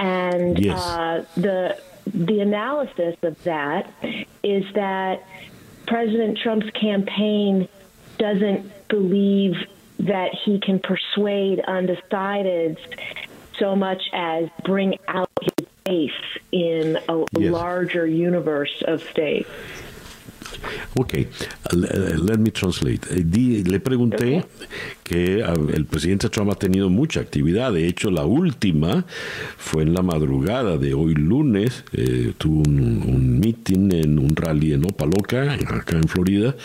[0.00, 0.80] And yes.
[0.80, 3.92] uh, the the analysis of that
[4.42, 5.22] is that
[5.86, 7.68] President Trump's campaign
[8.18, 9.54] doesn't believe
[9.98, 12.78] that he can persuade undecideds
[13.58, 16.10] so much as bring out his base
[16.50, 17.52] in a yes.
[17.52, 19.50] larger universe of states.
[20.94, 21.14] Ok,
[21.72, 23.00] let me translate.
[23.10, 24.44] Eh, le pregunté
[25.02, 27.72] que el presidente Trump ha tenido mucha actividad.
[27.72, 29.04] De hecho, la última
[29.56, 31.84] fue en la madrugada de hoy lunes.
[31.92, 36.56] Eh, tuvo un, un meeting en un rally en Opaloca, acá en Florida,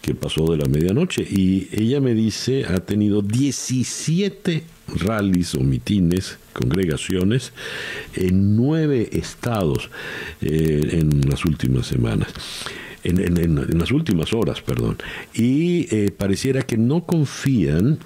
[0.00, 1.22] que pasó de la medianoche.
[1.22, 4.64] Y ella me dice, ha tenido 17
[4.96, 7.52] rallies o mitines, congregaciones,
[8.14, 9.90] en nueve estados
[10.40, 12.28] eh, en las últimas semanas
[13.04, 14.96] en, las últimas horas, perdón.
[15.34, 17.98] Y eh, pareciera que no confían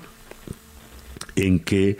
[1.37, 1.99] en que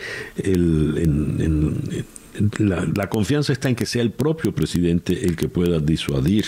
[2.59, 6.47] la, confianza está en que sea el propio presidente el que pueda disuadir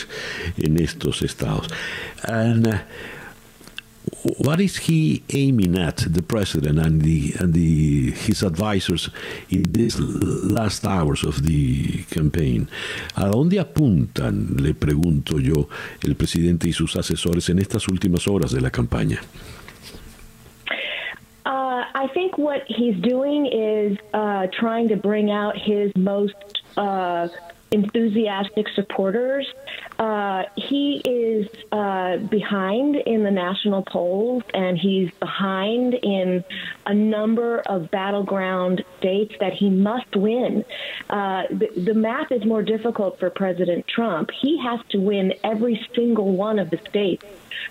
[0.57, 1.69] en estos estados.
[4.23, 9.11] What is he aiming at, the president and the and the his advisors
[9.51, 12.69] in these last hours of the campaign?
[13.17, 15.69] ¿A dónde apuntan, le pregunto yo,
[16.03, 19.21] el presidente y sus asesores en estas últimas horas de la campaña?
[21.47, 26.35] Uh, I think what he's doing is uh, trying to bring out his most
[26.77, 27.29] uh,
[27.71, 29.47] enthusiastic supporters
[29.99, 36.45] Uh, he is uh, behind in the national polls, and he's behind in
[36.87, 40.65] a number of battleground states that he must win.
[41.11, 44.31] Uh, the, the math is more difficult for President Trump.
[44.31, 47.25] He has to win every single one of the states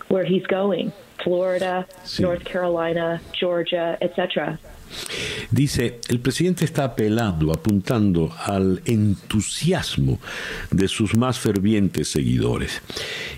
[0.10, 0.91] where he's going
[1.24, 1.86] Florida.
[2.20, 4.60] North Carolina, Georgia, etc.
[5.51, 10.19] Dice, el presidente está apelando, apuntando al entusiasmo
[10.71, 12.81] de sus más fervientes seguidores.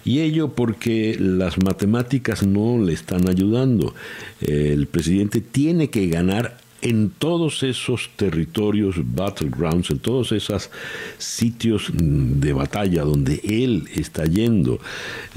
[0.06, 3.94] Y ello porque las matemáticas no le están ayudando.
[4.42, 10.70] El presidente tiene que ganar en todos esos territorios, battlegrounds, en todos esos
[11.18, 14.80] sitios de batalla donde él está yendo,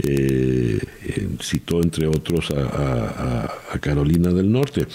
[0.03, 0.79] eh,
[1.41, 4.87] citó entre otros a, Carolina del Norte.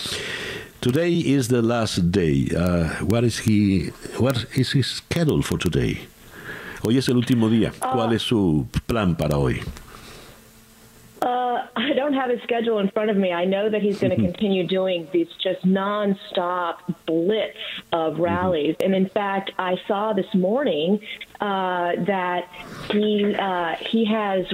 [0.80, 2.50] Today is the last day.
[2.56, 3.88] Uh, what is he?
[4.20, 6.08] What is his schedule for today?
[6.84, 7.74] Hoy es el último día.
[7.80, 9.62] ¿Cuál es su plan para hoy?
[11.24, 13.32] Uh, I don't have his schedule in front of me.
[13.32, 17.58] I know that he's going to continue doing these just nonstop blitz
[17.92, 18.76] of rallies.
[18.80, 21.00] And in fact, I saw this morning
[21.40, 22.50] uh, that
[22.92, 24.46] he uh, he has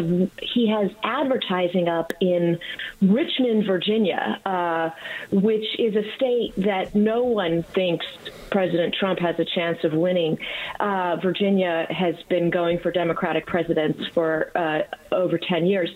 [0.41, 2.59] he has advertising up in
[3.01, 4.89] Richmond, Virginia, uh,
[5.31, 8.05] which is a state that no one thinks
[8.51, 10.37] President Trump has a chance of winning.
[10.79, 14.81] Uh, Virginia has been going for Democratic presidents for uh,
[15.13, 15.89] over ten years,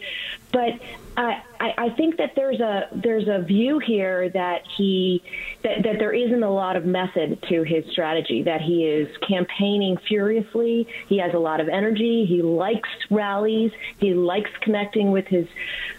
[0.51, 0.71] but
[1.17, 5.23] I, I think that there's a there's a view here that he
[5.63, 8.43] that, that there isn't a lot of method to his strategy.
[8.43, 10.87] That he is campaigning furiously.
[11.07, 12.25] He has a lot of energy.
[12.25, 13.71] He likes rallies.
[13.97, 15.47] He likes connecting with his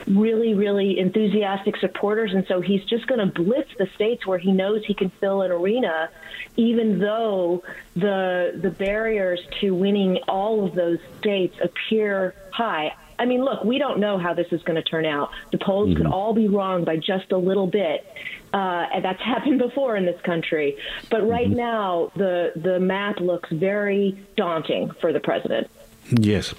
[0.07, 4.53] really really enthusiastic supporters, and so he's just going to blitz the states where he
[4.53, 6.11] knows he can fill an arena,
[6.57, 7.65] even though
[7.97, 12.95] the the barriers to winning all of those states appear high.
[13.19, 15.31] I mean, look, we don't know how this is going to turn out.
[15.53, 15.99] The polls mm-hmm.
[15.99, 18.07] could all be wrong by just a little bit.
[18.53, 20.77] Uh, and that's happened before in this country.
[21.11, 21.57] But right mm-hmm.
[21.57, 25.69] now, the, the map looks very daunting for the president.
[26.11, 26.55] Yes.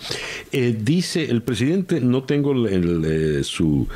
[0.52, 3.88] Eh, dice el presidente, no tengo el, el, eh, su,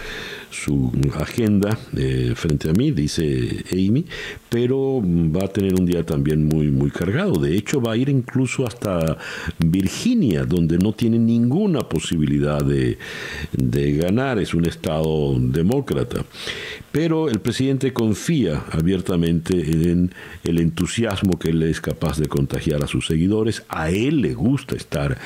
[0.53, 4.05] su agenda eh, frente a mí, dice Amy,
[4.49, 7.33] pero va a tener un día también muy, muy cargado.
[7.33, 9.17] De hecho, va a ir incluso hasta
[9.57, 12.97] Virginia, donde no tiene ninguna posibilidad de,
[13.51, 14.39] de ganar.
[14.39, 16.23] Es un estado demócrata.
[16.91, 22.87] Pero el presidente confía abiertamente en el entusiasmo que él es capaz de contagiar a
[22.87, 23.63] sus seguidores.
[23.67, 25.17] A él le gusta estar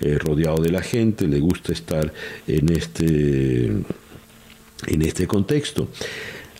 [0.00, 2.12] eh, rodeado de la gente, le gusta estar
[2.48, 3.72] en este,
[4.86, 5.88] en este contexto.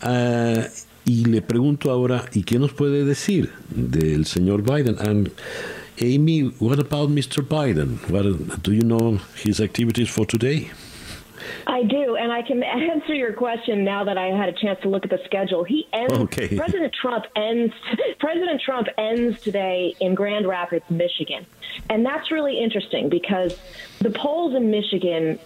[0.02, 0.64] Uh,
[1.04, 4.96] y le pregunto ahora, ¿y qué nos puede decir del señor Biden?
[5.00, 5.30] And
[6.00, 7.42] Amy, what about Mr.
[7.42, 7.98] Biden?
[8.08, 10.70] What, do you know his activities for today?
[11.66, 12.62] I do, and I can
[12.92, 15.64] answer your question now that I had a chance to look at the schedule.
[15.64, 16.12] He ends.
[16.12, 16.56] Okay.
[16.56, 17.72] President Trump ends.
[18.18, 21.46] President Trump ends today in Grand Rapids, Michigan,
[21.90, 23.58] and that's really interesting because
[24.00, 25.38] the polls in Michigan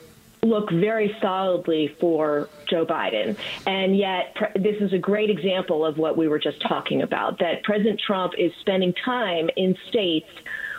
[0.42, 3.36] look very solidly for Joe Biden.
[3.66, 7.38] And yet, pre- this is a great example of what we were just talking about
[7.40, 10.28] that President Trump is spending time in states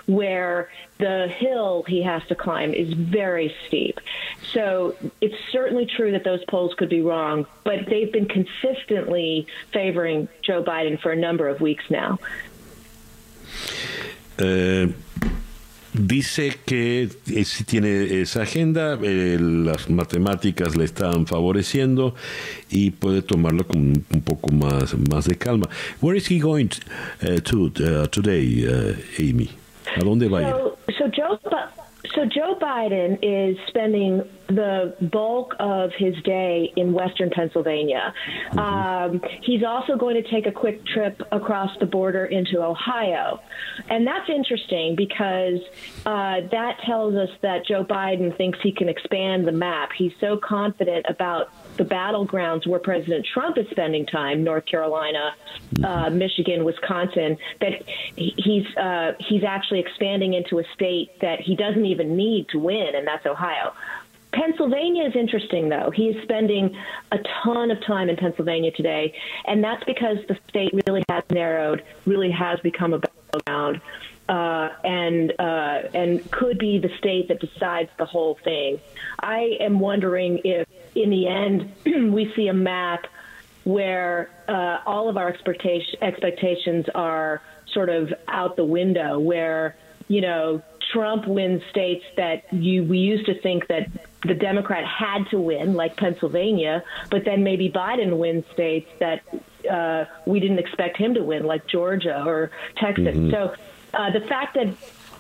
[0.08, 4.00] where the hill he has to climb is very steep.
[4.54, 10.30] So it's certainly true that those polls could be wrong, but they've been consistently favoring
[10.42, 12.20] Joe Biden for a number of weeks now.
[14.40, 14.88] Uh,
[16.00, 22.16] dice que eh, si tiene esa agenda, eh, las matemáticas le están favoreciendo
[22.70, 25.70] y puede tomarlo con un poco más, más de calma.
[26.02, 26.70] Where is he going
[27.22, 28.66] uh, to uh, today,
[29.20, 29.50] Amy?
[29.96, 30.56] ¿A dónde va a ir?
[32.16, 38.14] So Joe Biden is spending the bulk of his day in Western Pennsylvania.
[38.52, 38.60] Mm-hmm.
[38.60, 43.42] Um, he's also going to take a quick trip across the border into Ohio.
[43.90, 45.60] And that's interesting because
[46.06, 49.90] uh, that tells us that Joe Biden thinks he can expand the map.
[49.98, 55.36] He's so confident about the battlegrounds where President Trump is spending time, North Carolina,
[55.84, 57.84] uh, Michigan, Wisconsin, that
[58.16, 62.96] he's uh, he's actually expanding into a state that he doesn't even need to win,
[62.96, 63.74] and that's Ohio.
[64.34, 65.90] Pennsylvania is interesting, though.
[65.90, 66.76] He is spending
[67.12, 69.14] a ton of time in Pennsylvania today,
[69.46, 73.82] and that's because the state really has narrowed, really has become a battleground,
[74.30, 78.80] uh, and uh, and could be the state that decides the whole thing.
[79.20, 81.72] I am wondering if, in the end,
[82.14, 83.06] we see a map
[83.64, 87.42] where uh, all of our expectation, expectations are
[87.74, 89.76] sort of out the window, where
[90.08, 90.62] you know,
[90.92, 93.90] Trump wins states that you we used to think that
[94.26, 99.22] the Democrat had to win, like Pennsylvania, but then maybe Biden wins states that
[99.70, 103.16] uh, we didn't expect him to win, like Georgia or Texas.
[103.16, 103.32] Mm-hmm.
[103.32, 103.54] So
[103.98, 104.68] uh, the fact that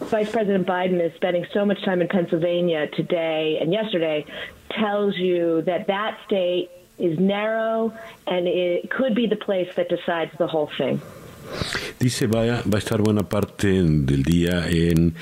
[0.08, 4.26] Vice President Biden is spending so much time in Pennsylvania today and yesterday
[4.70, 6.70] tells you that that state
[7.00, 7.92] is narrow
[8.28, 11.02] and it could be the place that decides the whole thing.
[12.00, 15.16] Dice, va, va a estar buena parte del día en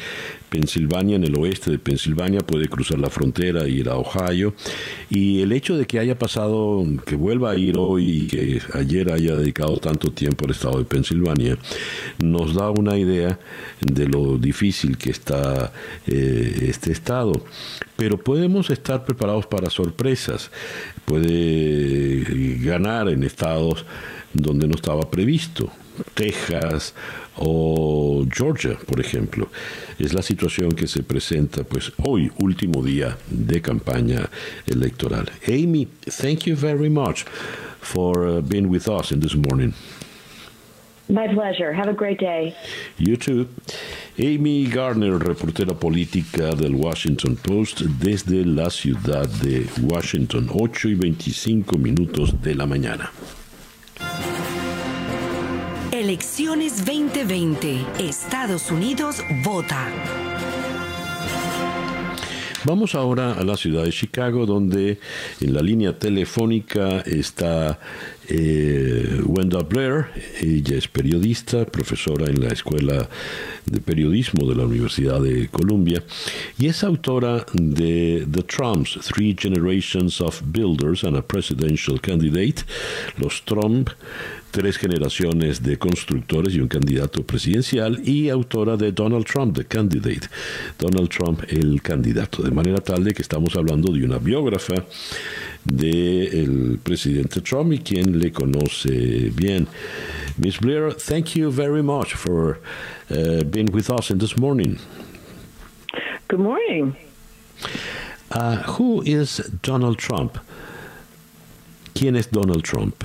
[0.56, 4.54] Pensilvania, en el oeste de Pensilvania, puede cruzar la frontera e ir a Ohio.
[5.10, 9.12] Y el hecho de que haya pasado, que vuelva a ir hoy y que ayer
[9.12, 11.58] haya dedicado tanto tiempo al estado de Pensilvania,
[12.20, 13.38] nos da una idea
[13.82, 15.74] de lo difícil que está
[16.08, 17.34] eh, este estado.
[17.98, 20.52] Pero podemos estar preparados para sorpresas.
[21.04, 22.24] Puede
[22.64, 23.86] ganar en estados
[24.34, 25.70] donde no estaba previsto.
[26.14, 26.94] Texas
[27.38, 29.50] o Georgia, por ejemplo.
[30.00, 34.30] Es la situación que se presenta pues hoy, último día de campaña
[34.68, 35.30] electoral.
[35.48, 37.26] Amy, thank you very much
[37.82, 39.74] for uh, being with us in this morning.
[41.08, 41.72] My pleasure.
[41.72, 42.56] Have a great day.
[42.98, 43.48] You too.
[44.18, 51.78] Amy Garner, reportera política del Washington Post desde la ciudad de Washington, 8 y 25
[51.78, 53.12] minutos de la mañana.
[55.96, 57.86] Elecciones 2020.
[58.00, 59.88] Estados Unidos vota.
[62.66, 65.00] Vamos ahora a la ciudad de Chicago, donde
[65.40, 67.80] en la línea telefónica está
[68.28, 70.08] eh, Wenda Blair.
[70.42, 73.08] Ella es periodista, profesora en la Escuela
[73.66, 76.04] de Periodismo de la Universidad de Columbia
[76.58, 82.64] y es autora de The Trumps, Three Generations of Builders and a Presidential Candidate,
[83.18, 83.90] Los Trump,
[84.56, 90.30] tres generaciones de constructores y un candidato presidencial y autora de Donald Trump, The Candidate.
[90.80, 92.42] Donald Trump, el candidato.
[92.42, 94.76] De manera tal de que estamos hablando de una biógrafa
[95.66, 99.68] del presidente Trump y quien le conoce bien.
[100.38, 102.62] Miss Blair, thank you very much for
[103.10, 104.78] uh, being with us in this morning.
[106.30, 106.96] Good morning.
[108.32, 110.38] Uh, who is Donald Trump?
[111.94, 113.04] ¿Quién es Donald Trump?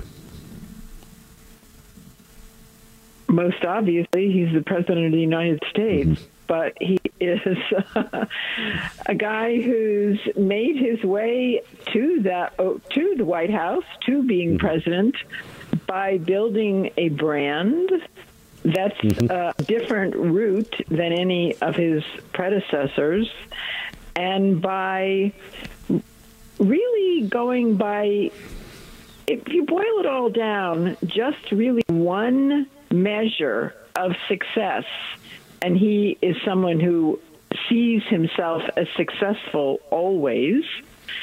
[3.31, 6.11] Most obviously, he's the president of the United States.
[6.11, 6.25] Mm-hmm.
[6.47, 7.41] But he is
[9.07, 11.63] a guy who's made his way
[11.93, 14.67] to that to the White House to being mm-hmm.
[14.67, 15.15] president
[15.87, 17.91] by building a brand
[18.65, 19.31] that's mm-hmm.
[19.31, 22.03] a different route than any of his
[22.33, 23.31] predecessors,
[24.17, 25.33] and by
[26.59, 28.33] really going by
[29.29, 34.85] if you boil it all down, just really one measure of success.
[35.63, 37.21] And he is someone who
[37.69, 40.65] sees himself as successful always.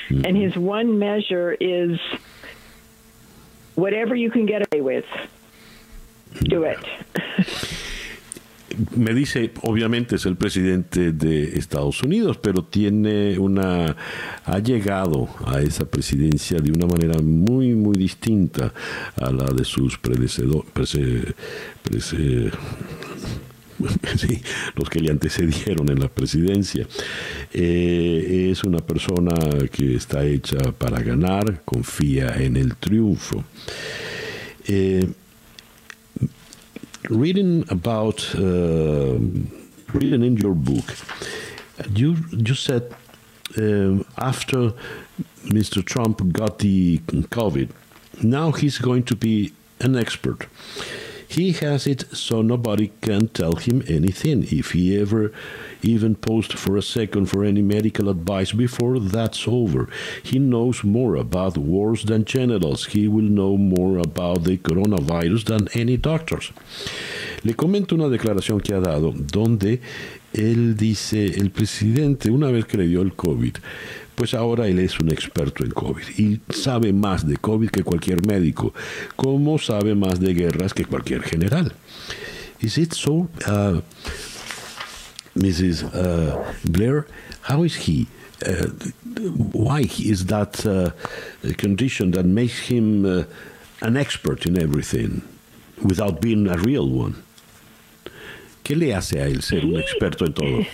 [0.09, 0.26] Mm-hmm.
[0.26, 1.99] And his one measure is
[3.76, 5.05] whatever you can get away with,
[6.43, 6.80] do it.
[8.95, 13.95] me dice, obviamente es el presidente de Estados Unidos, pero tiene una,
[14.45, 18.73] ha llegado a esa presidencia de una manera muy, muy distinta
[19.15, 20.65] a la de sus predecedores,
[24.75, 26.88] los que le antecedieron en la presidencia.
[27.53, 29.34] Eh, es una persona
[29.71, 33.43] que está hecha para ganar, confía en el triunfo.
[34.67, 35.07] Eh,
[37.10, 39.18] reading about uh,
[39.93, 40.95] reading in your book,
[41.93, 42.93] you you said
[43.58, 44.74] um, after
[45.45, 45.84] Mr.
[45.84, 47.70] Trump got the COVID,
[48.24, 50.47] now he's going to be an expert.
[51.28, 54.43] He has it so nobody can tell him anything.
[54.49, 55.34] If he ever
[55.82, 59.89] even paused for a second for any medical advice before that's over,
[60.23, 62.88] he knows more about wars than generals.
[62.88, 66.52] He will know more about the coronavirus than any doctors.
[67.43, 69.81] Le comento una declaración que ha dado donde
[70.34, 73.57] él dice, el presidente, una vez que le dio el COVID,
[74.18, 78.26] pues ahora él es un experto en COVID y sabe más de COVID que cualquier
[78.26, 78.73] médico,
[79.15, 81.72] como sabe más de guerras que cualquier general.
[82.60, 83.81] Is it so, uh,
[85.35, 85.84] Mrs.
[85.94, 87.06] Uh, Blair?
[87.44, 88.07] How is he?
[88.44, 88.69] Uh,
[89.53, 90.89] why is that uh,
[91.57, 93.23] condition that makes him uh,
[93.81, 95.22] an expert in everything
[95.84, 97.23] without being a real one?
[98.64, 100.65] ¿Qué le hace a él ser un experto en todo?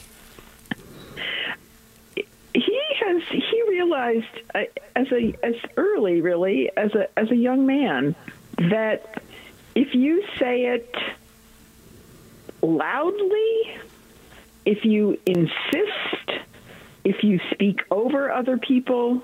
[3.93, 4.25] Realized
[4.55, 4.59] uh,
[4.95, 8.15] as a as early really as a as a young man
[8.57, 9.21] that
[9.75, 10.95] if you say it
[12.61, 13.77] loudly
[14.65, 16.41] if you insist,
[17.03, 19.21] if you speak over other people,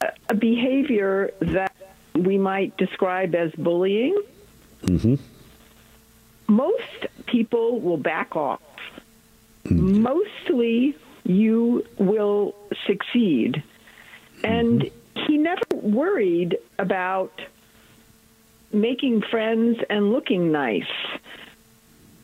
[0.00, 1.74] a, a behavior that
[2.14, 4.16] we might describe as bullying,
[4.82, 5.18] Ujú.
[6.46, 8.62] most people will back off.
[9.68, 12.54] Mostly you will
[12.86, 13.62] succeed.
[14.42, 15.26] And mm-hmm.
[15.26, 17.40] he never worried about
[18.72, 20.84] making friends and looking nice.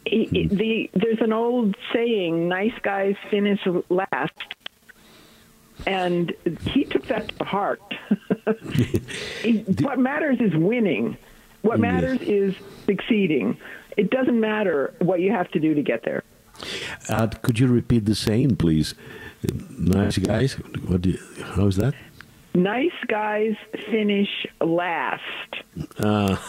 [0.07, 0.57] He- he- mm-hmm.
[0.57, 4.33] the, there's an old saying, nice guys finish last.
[5.87, 6.33] And
[6.73, 7.83] he took that to heart.
[9.81, 11.17] What matters is winning.
[11.63, 12.55] What matters is
[12.85, 13.59] succeeding.
[13.97, 16.23] It doesn't matter what you have to do to get there.
[17.09, 18.95] Uh, could you repeat the saying, please?
[19.79, 20.55] Nice guys.
[20.87, 21.19] What do you,
[21.55, 21.95] how is that?
[22.55, 23.55] Nice guys
[23.91, 24.31] finish
[24.63, 25.21] last.
[26.01, 26.41] Ah,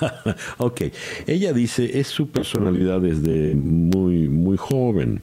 [0.57, 0.93] ok.
[1.27, 5.21] Ella dice, es su personalidad desde muy, muy joven.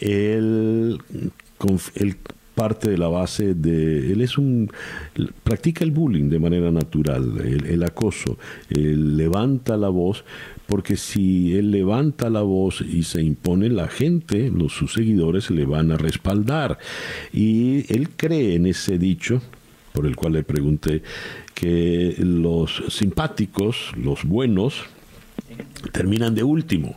[0.00, 0.98] Él,
[1.94, 2.16] él
[2.56, 4.12] parte de la base de...
[4.12, 4.68] Él es un...
[5.44, 8.36] practica el bullying de manera natural, el, el acoso.
[8.70, 10.24] Él levanta la voz
[10.66, 15.64] porque si él levanta la voz y se impone, la gente, los, sus seguidores, le
[15.64, 16.78] van a respaldar.
[17.32, 19.40] Y él cree en ese dicho,
[19.92, 21.02] por el cual le pregunté,
[21.54, 24.84] que los simpáticos, los buenos,
[25.92, 26.96] terminan de último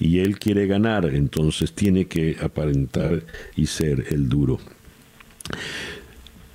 [0.00, 3.22] y él quiere ganar, entonces tiene que aparentar
[3.56, 4.58] y ser el duro.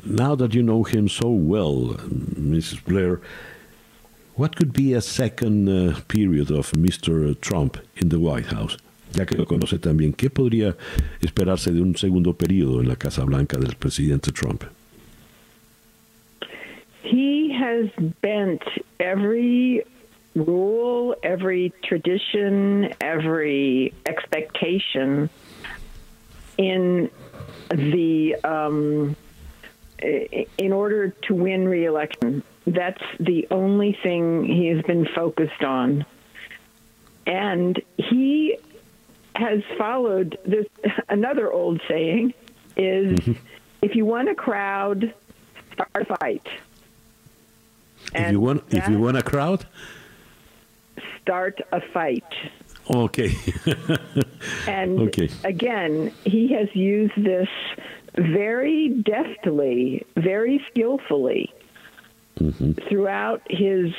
[0.05, 1.97] Now that you know him so well,
[2.38, 2.84] Mrs.
[2.85, 3.19] Blair,
[4.39, 7.39] what could be a second uh, period of Mr.
[7.41, 8.77] Trump in the White House?
[9.11, 10.77] Ya que lo conoce también, ¿qué podría
[11.19, 14.63] esperarse de un segundo periodo en la Casa Blanca del presidente Trump?
[17.03, 17.89] He has
[18.21, 18.61] bent
[18.99, 19.83] every
[20.35, 25.29] rule, every tradition, every expectation
[26.57, 27.09] in
[27.71, 29.17] the um,
[30.57, 32.41] in order to win re-election.
[32.73, 36.05] That's the only thing he has been focused on,
[37.25, 38.57] and he
[39.35, 40.67] has followed this.
[41.09, 42.33] Another old saying
[42.77, 43.33] is, mm-hmm.
[43.81, 45.13] "If you want a crowd,
[45.73, 46.47] start a fight."
[48.13, 49.65] if you want, if you want a crowd,
[51.21, 52.23] start a fight.
[52.89, 53.33] okay.
[54.67, 55.29] And Okay.
[55.43, 57.49] again, he has used this
[58.15, 61.51] very deftly, very skillfully
[62.39, 62.71] Mm-hmm.
[62.87, 63.93] throughout his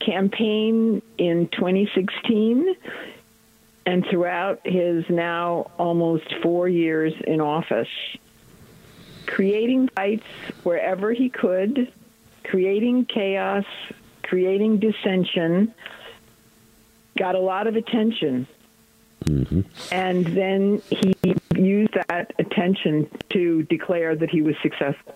[0.00, 2.74] campaign in 2016
[3.86, 7.88] and throughout his now almost four years in office.
[9.26, 10.26] Creating fights
[10.62, 11.92] wherever he could,
[12.44, 13.64] creating chaos,
[14.22, 15.72] creating dissension,
[17.16, 18.46] got a lot of attention.
[19.24, 19.60] Mm-hmm.
[19.92, 21.14] And then he
[21.54, 25.14] used that attention to declare that he was successful.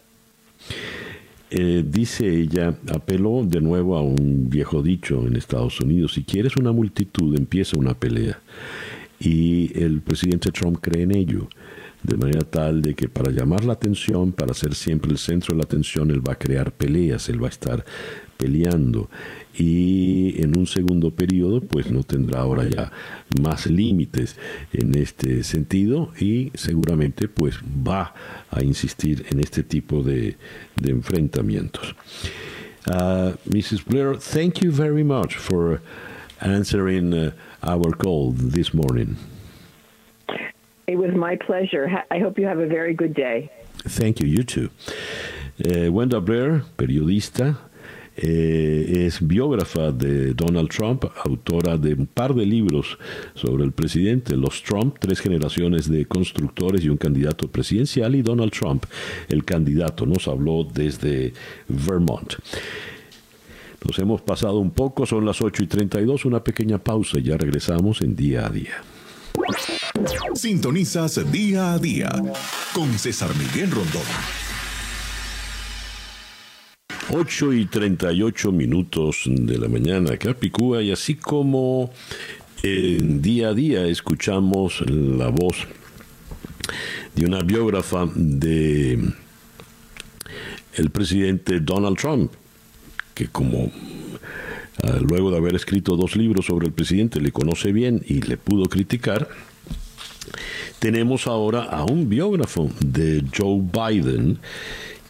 [1.54, 6.56] Eh, dice ella, apeló de nuevo a un viejo dicho en Estados Unidos, si quieres
[6.56, 8.40] una multitud, empieza una pelea.
[9.20, 11.48] Y el presidente Trump cree en ello,
[12.02, 15.58] de manera tal de que para llamar la atención, para ser siempre el centro de
[15.58, 17.84] la atención, él va a crear peleas, él va a estar
[18.42, 19.08] peleando.
[19.54, 22.90] Y en un segundo periodo, pues no tendrá ahora ya
[23.40, 24.36] más límites
[24.72, 28.14] en este sentido y seguramente pues va
[28.50, 30.36] a insistir en este tipo de,
[30.76, 31.94] de enfrentamientos.
[32.88, 33.84] Uh, Mrs.
[33.84, 35.80] Blair, thank you very much for
[36.40, 37.30] answering uh,
[37.62, 39.16] our call this morning.
[40.88, 41.86] It was my pleasure.
[42.10, 43.50] I hope you have a very good day.
[43.86, 44.70] Thank you, you too.
[45.64, 47.56] Eh, Wenda Blair, periodista,
[48.24, 52.96] eh, es biógrafa de Donald Trump, autora de un par de libros
[53.34, 58.52] sobre el presidente, Los Trump, tres generaciones de constructores y un candidato presidencial, y Donald
[58.52, 58.84] Trump,
[59.28, 61.32] el candidato, nos habló desde
[61.68, 62.34] Vermont.
[63.84, 67.36] Nos hemos pasado un poco, son las 8 y 32, una pequeña pausa y ya
[67.36, 68.84] regresamos en día a día.
[70.34, 72.10] Sintonizas día a día
[72.72, 74.41] con César Miguel Rondón.
[77.14, 81.90] 8 y 38 minutos de la mañana, Capicúa, y así como
[82.62, 85.66] en día a día escuchamos la voz
[87.14, 89.12] de una biógrafa de
[90.72, 92.32] el presidente Donald Trump,
[93.12, 93.70] que como
[94.82, 98.38] ah, luego de haber escrito dos libros sobre el presidente le conoce bien y le
[98.38, 99.28] pudo criticar,
[100.78, 104.38] tenemos ahora a un biógrafo de Joe Biden,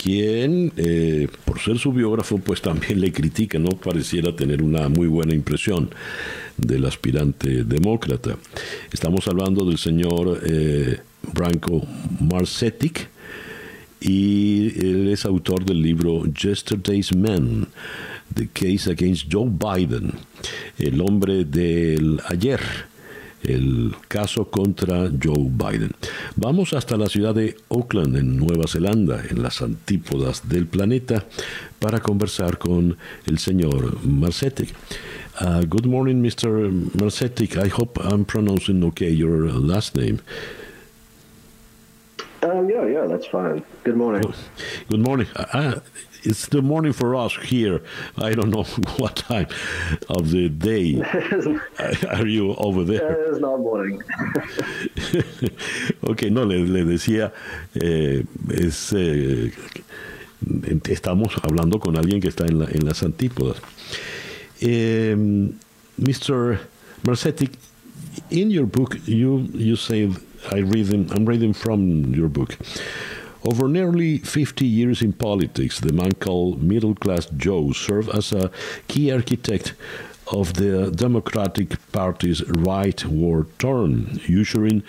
[0.02, 5.06] quien, eh, por ser su biógrafo, pues también le critica, no pareciera tener una muy
[5.06, 5.90] buena impresión
[6.56, 8.36] del aspirante demócrata.
[8.92, 10.98] Estamos hablando del señor eh,
[11.32, 11.86] Branko
[12.20, 13.08] Marcetic
[14.00, 17.68] y él es autor del libro Yesterday's Man,
[18.34, 20.14] The Case Against Joe Biden,
[20.78, 22.60] el hombre del ayer
[23.44, 25.92] el caso contra Joe Biden.
[26.36, 31.24] Vamos hasta la ciudad de Auckland, en Nueva Zelanda, en las antípodas del planeta,
[31.78, 32.96] para conversar con
[33.26, 34.74] el señor Marcetic.
[35.40, 36.70] Uh, good morning, Mr.
[37.00, 37.56] Marcetic.
[37.56, 40.20] I hope I'm pronouncing okay your last name.
[42.42, 43.64] Um, yeah, yeah, that's fine.
[43.84, 44.22] Good morning.
[44.90, 45.28] Good morning.
[45.34, 45.80] Uh,
[46.24, 47.82] it's the morning for us here.
[48.16, 48.62] I don't know
[48.98, 49.48] what time
[50.08, 51.00] of the day
[52.08, 53.30] are you over there.
[53.30, 54.00] It's not morning.
[56.02, 57.32] ok, no, le, le decía,
[57.74, 59.52] eh, es, eh,
[60.88, 63.60] estamos hablando con alguien que está en, la, en las antípodas.
[64.60, 65.16] Eh,
[65.98, 66.58] Mr.
[67.04, 67.50] Marcetti,
[68.30, 70.10] in your book, you, you say,
[70.50, 72.56] I read them, I'm reading from your book.
[73.44, 78.52] Over nearly 50 years in politics, the man called Middle Class Joe served as a
[78.86, 79.74] key architect
[80.28, 84.84] of the Democratic Party's rightward turn, ushering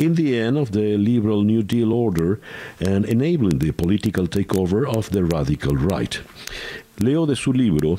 [0.00, 2.40] in the end of the liberal New Deal order
[2.80, 6.20] and enabling the political takeover of the radical right.
[6.98, 7.98] Leo de su libro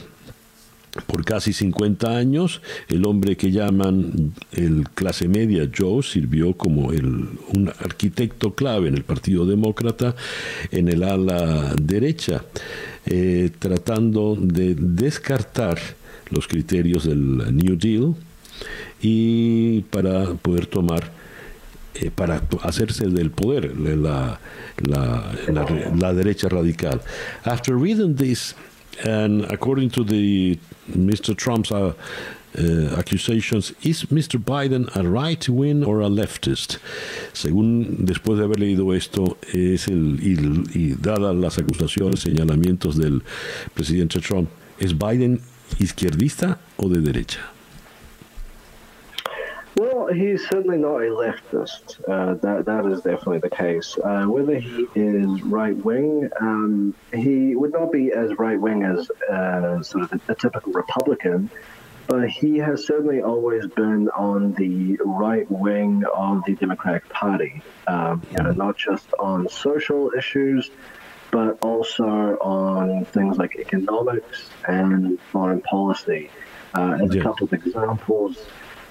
[1.05, 7.29] Por casi 50 años, el hombre que llaman el clase media Joe sirvió como el,
[7.53, 10.15] un arquitecto clave en el Partido Demócrata
[10.71, 12.43] en el ala derecha,
[13.05, 15.77] eh, tratando de descartar
[16.29, 18.15] los criterios del New Deal
[19.01, 21.11] y para poder tomar
[21.95, 24.39] eh, para hacerse del poder la,
[24.77, 27.01] la, la, la derecha radical.
[27.43, 28.55] After reading this
[29.03, 30.59] And according to the
[30.89, 31.35] Mr.
[31.35, 31.93] Trump's uh,
[32.57, 34.43] uh, accusations, is Mr.
[34.43, 36.79] Biden a right wing or a leftist?
[37.33, 40.37] Según después de haber leído esto, es el y,
[40.73, 43.21] y dadas las acusaciones, señalamientos del
[43.73, 44.49] presidente Trump,
[44.79, 45.41] ¿es Biden
[45.79, 47.56] izquierdista o de derecha?
[50.07, 51.99] Well, he's certainly not a leftist.
[52.07, 53.97] Uh, that that is definitely the case.
[54.01, 59.11] Uh, whether he is right wing, um, he would not be as right wing as
[59.29, 61.49] uh, sort of a, a, typical Republican,
[62.07, 67.61] but he has certainly always been on the right wing of the Democratic Party.
[67.87, 70.71] Um, you know, not just on social issues,
[71.31, 76.29] but also on things like economics and foreign policy.
[76.73, 78.37] Uh, as a couple of examples.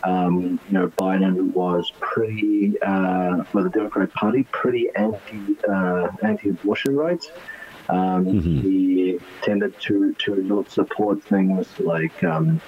[0.07, 6.95] Um, you know, Biden was pretty, uh, for the Democratic Party, pretty anti uh, anti-abortion
[6.95, 7.31] rights.
[7.89, 8.61] Um, mm-hmm.
[8.61, 12.61] He tended to to not support things like um,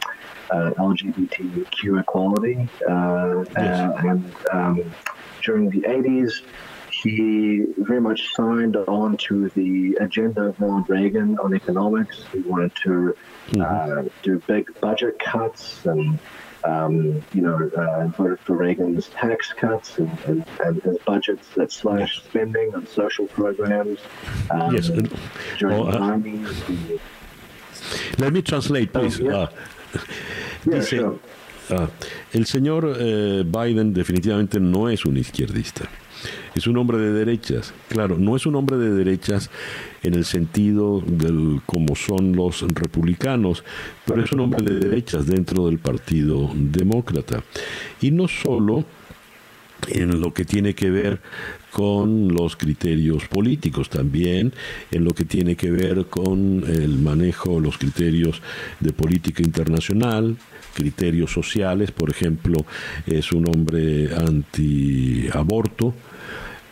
[0.51, 4.05] uh, LGBTQ equality, uh, yes.
[4.05, 4.95] and um,
[5.43, 6.43] during the 80s,
[6.91, 12.25] he very much signed on to the agenda of Ronald Reagan on economics.
[12.33, 13.17] He wanted to
[13.51, 13.63] mm-hmm.
[13.63, 16.19] uh, do big budget cuts and
[16.65, 21.73] um, you know, uh, voted for Reagan's tax cuts and, and, and his budgets that
[21.73, 23.99] slashed spending on social programs.
[24.51, 24.89] Um, yes.
[25.59, 27.01] During the
[28.19, 29.19] Let me translate, please.
[29.19, 29.37] yeah.
[29.37, 29.49] Uh,
[30.67, 31.19] yeah, dice, sure.
[31.71, 31.87] uh,
[32.33, 35.89] el señor eh, Biden definitivamente no es un izquierdista.
[36.55, 37.73] Es un hombre de derechas.
[37.89, 39.51] Claro, no es un hombre de derechas
[40.03, 43.65] en el sentido del como son los republicanos,
[44.07, 47.43] pero es un hombre de derechas dentro del Partido Demócrata.
[48.01, 48.85] Y no solo
[49.89, 51.21] en lo que tiene que ver
[51.71, 54.53] con los criterios políticos, también
[54.91, 58.43] en lo que tiene que ver con el manejo, los criterios
[58.81, 60.37] de política internacional,
[60.75, 62.65] criterios sociales, por ejemplo,
[63.07, 65.95] es un hombre anti-aborto,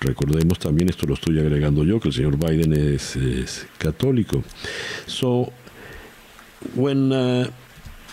[0.01, 4.45] Recordemos también, esto lo estoy agregando yo, que el señor Biden es, es católico.
[5.07, 5.53] So,
[6.75, 7.51] when uh,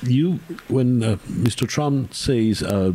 [0.01, 0.39] you,
[0.69, 1.67] when uh, Mr.
[1.67, 2.93] Trump says uh,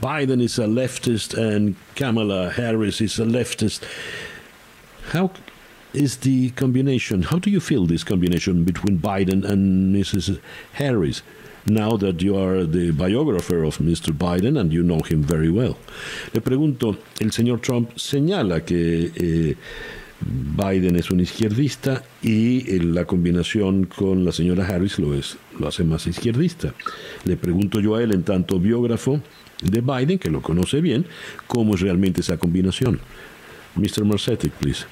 [0.00, 3.82] Biden is a leftist and Kamala Harris is a leftist,
[5.12, 5.30] how
[5.92, 7.22] is the combination?
[7.22, 10.40] How do you feel this combination between Biden and Mrs.
[10.72, 11.22] Harris?
[11.66, 14.12] Now that you are the biographer of Mr.
[14.12, 15.76] Biden and you know him very well.
[16.32, 19.56] Le pregunto, el señor Trump señala que eh,
[20.20, 25.68] Biden es un izquierdista y eh, la combinación con la señora Harris lo, es, lo
[25.68, 26.74] hace más izquierdista.
[27.24, 29.20] Le pregunto yo a él, en tanto biógrafo
[29.62, 31.06] de Biden, que lo conoce bien,
[31.46, 33.00] cómo es realmente esa combinación.
[33.76, 34.04] Mr.
[34.04, 34.84] Marcetic, please.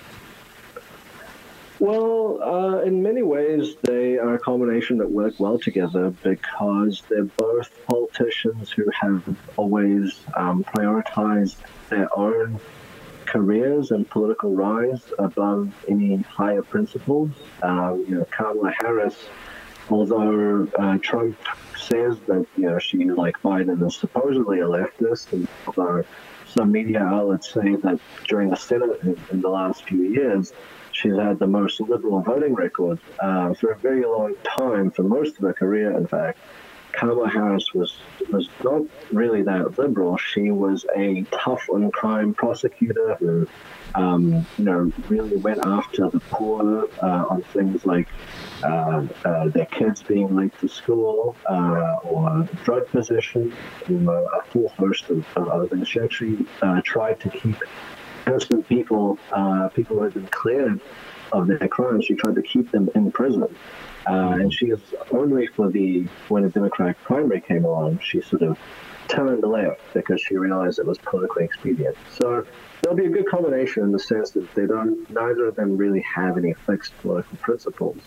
[1.81, 7.25] Well, Uh, in many ways, they are a combination that work well together because they're
[7.37, 9.23] both politicians who have
[9.57, 11.57] always um, prioritized
[11.89, 12.61] their own
[13.27, 17.31] careers and political rise above any higher principles.
[17.63, 19.29] Um, you know, Kamala Harris,
[19.91, 21.37] although uh, Trump
[21.77, 26.05] says that you know she, like Biden, is supposedly a leftist, and although
[26.47, 30.53] some media outlets say that during the Senate in, in the last few years,
[30.99, 35.37] she's had the most liberal voting record uh, for a very long time, for most
[35.37, 36.39] of her career, in fact.
[36.93, 37.97] Kamala Harris was
[38.33, 40.17] was not really that liberal.
[40.17, 43.47] She was a tough on crime prosecutor who,
[43.95, 48.09] um, you know, really went after the poor uh, on things like
[48.65, 53.55] uh, uh, their kids being late to school uh, or drug possession,
[53.87, 55.87] and a full host of, of other things.
[55.87, 57.57] She actually uh, tried to keep
[58.29, 60.81] innocent people, uh, people who had been cleared
[61.33, 63.55] of their crimes, she tried to keep them in prison.
[64.07, 64.81] Uh, and she is
[65.11, 68.59] only for the when a Democratic primary came along, she sort of
[69.09, 71.97] turned left because she realized it was politically expedient.
[72.19, 72.47] So
[72.81, 76.01] there'll be a good combination in the sense that they don't neither of them really
[76.01, 77.99] have any fixed political principles.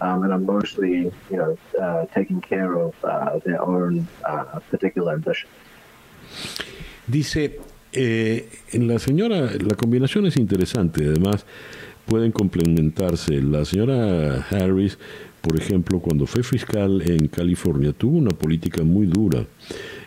[0.00, 5.12] Um, and are mostly, you know, uh, taking care of uh, their own uh, particular
[5.12, 5.48] ambition.
[7.08, 7.50] Dice,
[7.94, 11.46] eh, en la señora, la combinación es interesante, además
[12.06, 13.40] pueden complementarse.
[13.40, 14.98] La señora Harris
[15.44, 19.44] por ejemplo, cuando fue fiscal en California, tuvo una política muy dura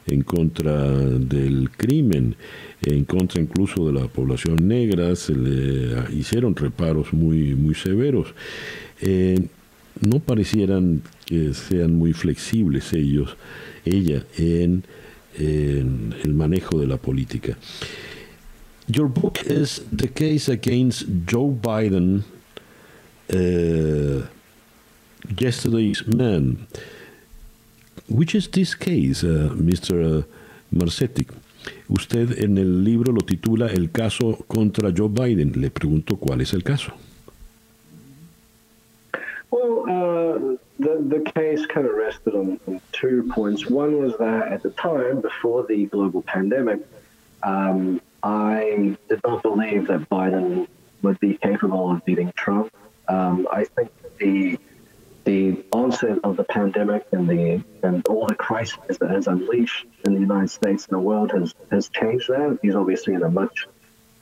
[0.07, 2.35] en contra del crimen,
[2.81, 8.33] en contra incluso de la población negra, se le hicieron reparos muy, muy severos.
[8.99, 9.45] Eh,
[10.01, 13.37] no parecieran que sean muy flexibles ellos,
[13.85, 14.85] ella, en,
[15.37, 17.57] el manejo de la política.
[18.87, 22.23] Your book is The Case Against Joe Biden.
[23.27, 24.21] Eh,
[25.37, 26.67] yesterday's man.
[28.07, 30.19] Which is this case, uh, Mr.
[30.19, 30.23] Uh,
[30.71, 31.27] Marcetti?
[31.89, 35.59] Usted en el libro lo titula El caso contra Joe Biden.
[35.59, 36.93] Le pregunto cuál es el caso.
[39.51, 43.69] Well, uh, the, the case kind of rested on, on, two points.
[43.69, 46.85] One was that at the time, before the global pandemic,
[47.43, 50.67] um, I did not believe that Biden
[51.01, 52.73] would be capable of beating Trump.
[53.07, 54.59] Um, I think the
[55.23, 60.13] the onset of the pandemic and the and all the crisis that has unleashed in
[60.13, 62.59] the United States and the world has has changed that.
[62.61, 63.67] He's obviously in a much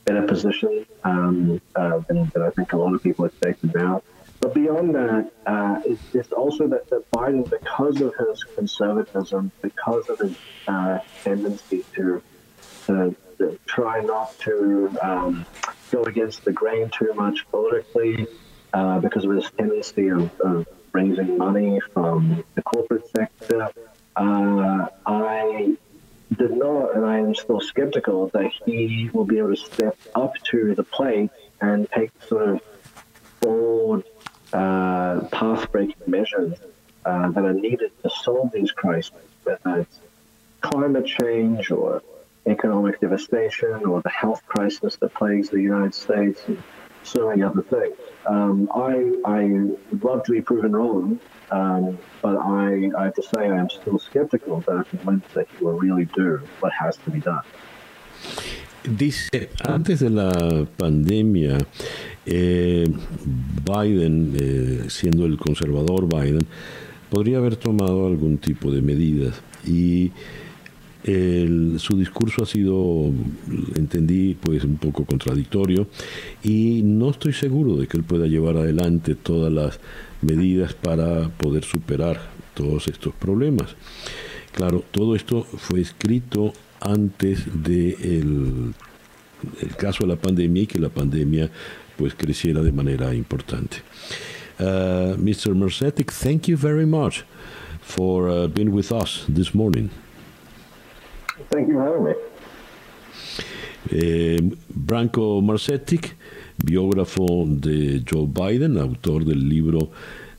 [0.06, 4.04] better position um, uh, than, than, I think a lot of people expected now.
[4.46, 10.08] But beyond that, uh, it's, it's, also that, that Biden, because of his conservatism, because
[10.08, 12.22] of his uh, tendency to,
[12.86, 15.48] to, to, try not to um,
[15.90, 18.28] go against the grain too much politically,
[18.72, 23.72] uh, because of his tendency of, of raising money from the corporate sector.
[24.16, 25.76] Uh, I
[26.38, 30.36] did not, and I am still skeptical that he will be able to step up
[30.52, 32.62] to the plate and take sort of
[33.40, 34.04] bold,
[34.56, 36.54] uh, path-breaking measures
[37.06, 39.14] uh, that are needed to solve these crises,
[39.44, 40.00] whether it's
[40.62, 42.02] climate change or
[42.48, 46.42] economic devastation or the health crisis that plagues the United States.
[46.48, 46.62] And,
[47.06, 47.96] so many other things.
[48.26, 49.44] Um, I, I
[49.92, 51.20] would love to be proven wrong,
[51.52, 55.78] um, but I, I have to say I am still skeptical that I'm he will
[55.78, 57.44] really do what has to be done.
[58.84, 59.30] Dice,
[59.68, 61.58] antes de la pandemia,
[62.26, 62.86] eh,
[63.66, 66.46] Biden, eh, siendo el conservador Biden,
[67.10, 70.12] podría haber tomado algún tipo de medidas y
[71.06, 73.12] su discurso ha sido,
[73.76, 75.86] entendí, pues un poco contradictorio
[76.44, 79.80] y no estoy seguro de que él pueda llevar adelante todas las
[80.24, 82.20] medidas para poder superar
[82.56, 83.76] todos estos problemas.
[84.52, 88.74] Claro, todo esto fue escrito antes del
[89.62, 91.52] el caso de la pandemia y que la pandemia
[91.98, 93.78] pues creciera de manera importante.
[94.60, 95.54] Uh, Mr.
[95.54, 97.26] Mercetic, thank you very much
[97.82, 99.90] for uh, being with us this morning.
[101.50, 102.14] Thank you for having me.
[103.92, 104.40] Eh,
[104.74, 106.16] Branko Marcetic,
[106.58, 109.92] biógrafo de Joe Biden, autor del libro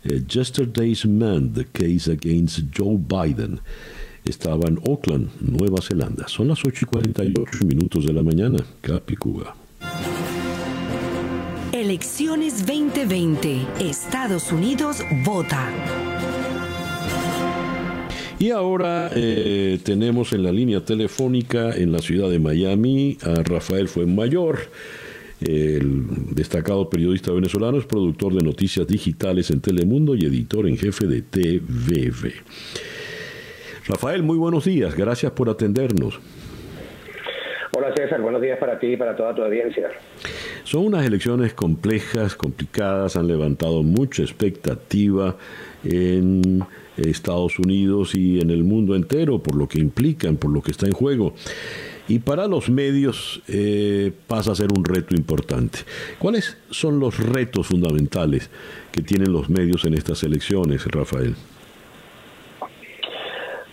[0.02, 3.60] eh, Yesterday's Man, The Case Against Joe Biden.
[4.24, 6.26] Estaba en Auckland, Nueva Zelanda.
[6.26, 8.58] Son las 8 y 48 minutos de la mañana.
[8.80, 9.65] Capicúa.
[11.72, 13.66] Elecciones 2020.
[13.80, 15.68] Estados Unidos vota.
[18.38, 23.88] Y ahora eh, tenemos en la línea telefónica en la ciudad de Miami a Rafael
[23.88, 24.58] Fuenmayor.
[25.40, 31.06] El destacado periodista venezolano es productor de noticias digitales en Telemundo y editor en jefe
[31.06, 32.32] de TVV.
[33.88, 34.94] Rafael, muy buenos días.
[34.94, 36.20] Gracias por atendernos.
[37.78, 39.90] Hola César, buenos días para ti y para toda tu audiencia.
[40.64, 45.36] Son unas elecciones complejas, complicadas, han levantado mucha expectativa
[45.84, 46.64] en
[46.96, 50.86] Estados Unidos y en el mundo entero por lo que implican, por lo que está
[50.86, 51.34] en juego.
[52.08, 55.80] Y para los medios eh, pasa a ser un reto importante.
[56.18, 58.48] ¿Cuáles son los retos fundamentales
[58.90, 61.34] que tienen los medios en estas elecciones, Rafael?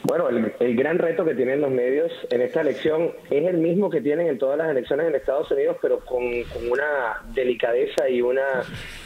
[0.06, 4.02] Bueno, el, gran reto que tienen los medios en esta elección es el mismo que
[4.02, 6.22] tienen en todas las elecciones en Estados Unidos, pero con,
[6.70, 8.64] una delicadeza y una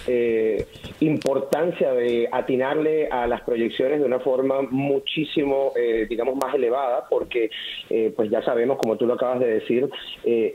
[0.08, 0.66] eh,
[1.02, 7.52] importancia de atinarle a las proyecciones de una forma muchísimo, eh, digamos, más elevada, porque
[7.92, 9.88] eh, pues ya sabemos, como tú lo acabas de decir,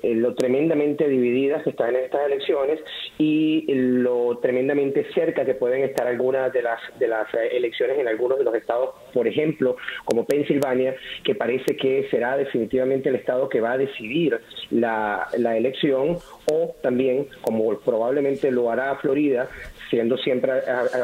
[0.03, 2.81] lo tremendamente divididas que están en estas elecciones
[3.17, 8.39] y lo tremendamente cerca que pueden estar algunas de las de las elecciones en algunos
[8.39, 13.61] de los estados, por ejemplo, como Pensilvania, que parece que será definitivamente el estado que
[13.61, 14.41] va a decidir
[14.71, 16.17] la, la elección,
[16.51, 19.51] o también, como probablemente lo hará Florida,
[19.93, 20.53] siendo siempre,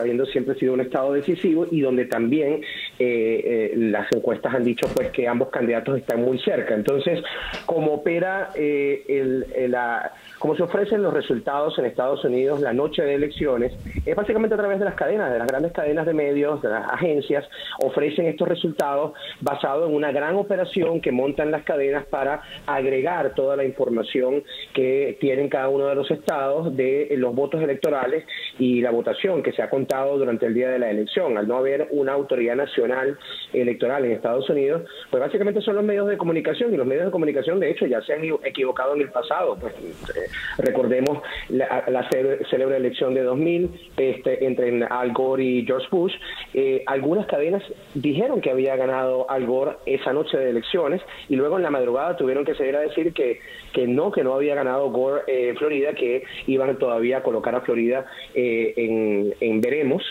[0.01, 2.63] habiendo siempre sido un estado decisivo y donde también
[2.99, 6.75] eh, eh, las encuestas han dicho pues que ambos candidatos están muy cerca.
[6.75, 7.23] Entonces,
[7.67, 13.03] como opera eh, el, la como se ofrecen los resultados en Estados Unidos la noche
[13.03, 13.73] de elecciones,
[14.07, 16.89] es básicamente a través de las cadenas, de las grandes cadenas de medios, de las
[16.89, 17.45] agencias,
[17.83, 23.57] ofrecen estos resultados basados en una gran operación que montan las cadenas para agregar toda
[23.57, 28.25] la información que tienen cada uno de los estados de los votos electorales
[28.59, 31.37] y la votación que se ha contado durante el día de la elección.
[31.39, 33.19] Al no haber una autoridad nacional
[33.53, 37.11] electoral en Estados Unidos, pues básicamente son los medios de comunicación y los medios de
[37.11, 39.57] comunicación de hecho ya se han equivocado en el pasado.
[39.61, 40.29] Pues, eh,
[40.59, 41.19] recordemos
[41.49, 46.15] la, la célebre elección de 2000 este, entre Al Gore y George Bush.
[46.55, 47.63] Eh, algunas cadenas
[47.95, 52.17] dijeron que había ganado Al Gore esa noche de elecciones y luego en la madrugada
[52.17, 53.41] tuvieron que salir a decir que,
[53.73, 57.61] que no, que no había ganado Gore eh, Florida, que iban todavía a colocar a
[57.61, 60.03] Florida eh, en, en, veremos,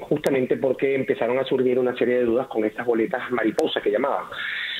[0.00, 4.26] justamente porque empezaron a surgir una serie de dudas con estas boletas mariposas que llamaban.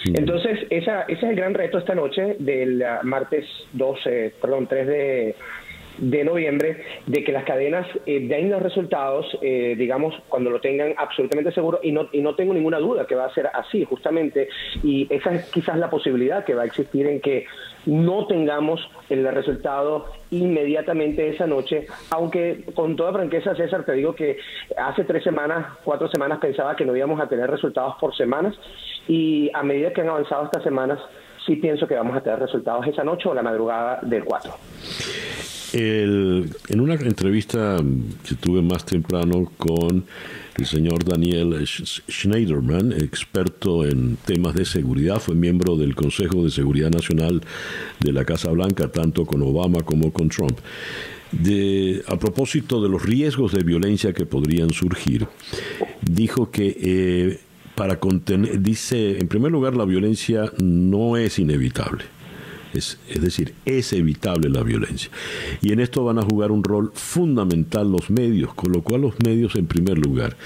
[0.05, 4.86] Entonces, esa, ese es el gran reto esta noche del ah, martes 12, perdón, 3
[4.86, 5.34] de,
[5.98, 10.94] de noviembre de que las cadenas eh, den los resultados, eh, digamos, cuando lo tengan
[10.96, 14.48] absolutamente seguro y no, y no tengo ninguna duda que va a ser así, justamente,
[14.82, 17.46] y esa es quizás la posibilidad que va a existir en que
[17.86, 24.38] no tengamos el resultado inmediatamente esa noche, aunque con toda franqueza, César, te digo que
[24.76, 28.54] hace tres semanas, cuatro semanas pensaba que no íbamos a tener resultados por semanas
[29.06, 31.00] y a medida que han avanzado estas semanas,
[31.46, 35.57] sí pienso que vamos a tener resultados esa noche o la madrugada del 4.
[35.72, 37.78] En una entrevista
[38.26, 40.04] que tuve más temprano con
[40.56, 46.90] el señor Daniel Schneiderman, experto en temas de seguridad, fue miembro del Consejo de Seguridad
[46.90, 47.42] Nacional
[48.00, 50.58] de la Casa Blanca, tanto con Obama como con Trump.
[51.30, 55.28] De, a propósito de los riesgos de violencia que podrían surgir,
[56.00, 57.40] dijo que eh,
[57.74, 62.17] para contener, dice, en primer lugar, la violencia no es inevitable.
[62.74, 65.10] Es, es, decir, es evitable la violencia.
[65.62, 69.14] Y en esto van a jugar un rol fundamental los medios, con lo cual los
[69.24, 70.36] medios en primer lugar.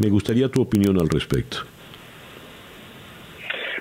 [0.00, 1.58] Me gustaría tu opinión al respecto.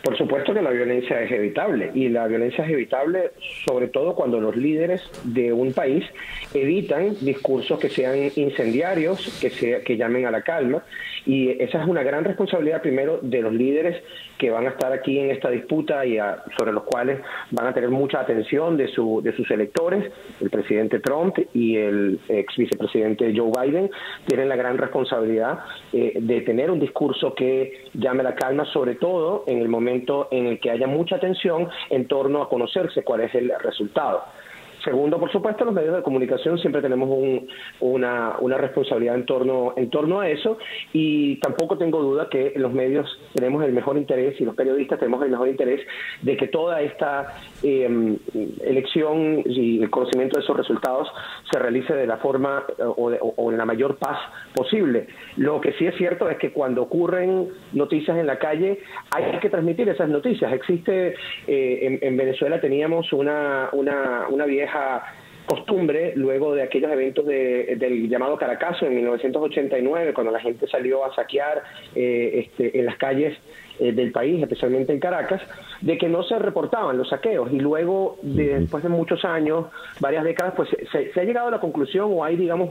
[0.08, 3.32] Por supuesto que la violencia es evitable y la violencia es evitable
[3.66, 6.06] sobre todo cuando los líderes de un país
[6.54, 10.82] evitan discursos que sean incendiarios, que, se, que llamen a la calma
[11.28, 14.02] y esa es una gran responsabilidad primero de los líderes
[14.38, 16.18] que van a estar aquí en esta disputa y
[16.58, 17.20] sobre los cuales
[17.52, 20.10] van a tener mucha atención de, su, de sus electores,
[20.40, 23.92] el presidente Trump y el ex vicepresidente Joe Biden
[24.26, 25.60] tienen la gran responsabilidad
[25.92, 30.48] eh, de tener un discurso que llame la calma, sobre todo en el momento en
[30.48, 34.24] el que haya mucha atención en torno a conocerse cuál es el resultado.
[34.84, 37.10] Segundo, por supuesto, los medios de comunicación siempre tenemos
[37.80, 40.58] una, una, responsabilidad en torno, en torno a eso
[40.94, 45.24] y tampoco tengo duda que los medios tenemos el mejor interés y los periodistas tenemos
[45.24, 45.82] el mejor interés
[46.22, 47.34] de que toda esta
[47.64, 48.18] em,
[48.62, 51.08] elección y el conocimiento de esos resultados
[51.52, 54.20] se realice de la forma o, o, en la mayor paz
[54.54, 55.08] posible.
[55.38, 58.80] Lo que sí es cierto es que cuando ocurren noticias en la calle
[59.12, 60.52] hay que transmitir esas noticias.
[60.54, 61.16] Existe,
[61.48, 64.67] eh, en, en, Venezuela teníamos una, una, una vieja
[65.46, 71.16] costumbre luego de aquellos eventos del llamado Caracazo en 1989, cuando la gente salió a
[71.16, 71.64] saquear
[71.96, 73.38] eh, este, en las calles
[73.80, 75.42] eh, del país, especialmente en Caracas,
[75.82, 79.66] de que no se reportaban los saqueos y luego, después de muchos años,
[80.00, 82.70] varias décadas, pues se, ha llegado a la conclusión o hay, digamos,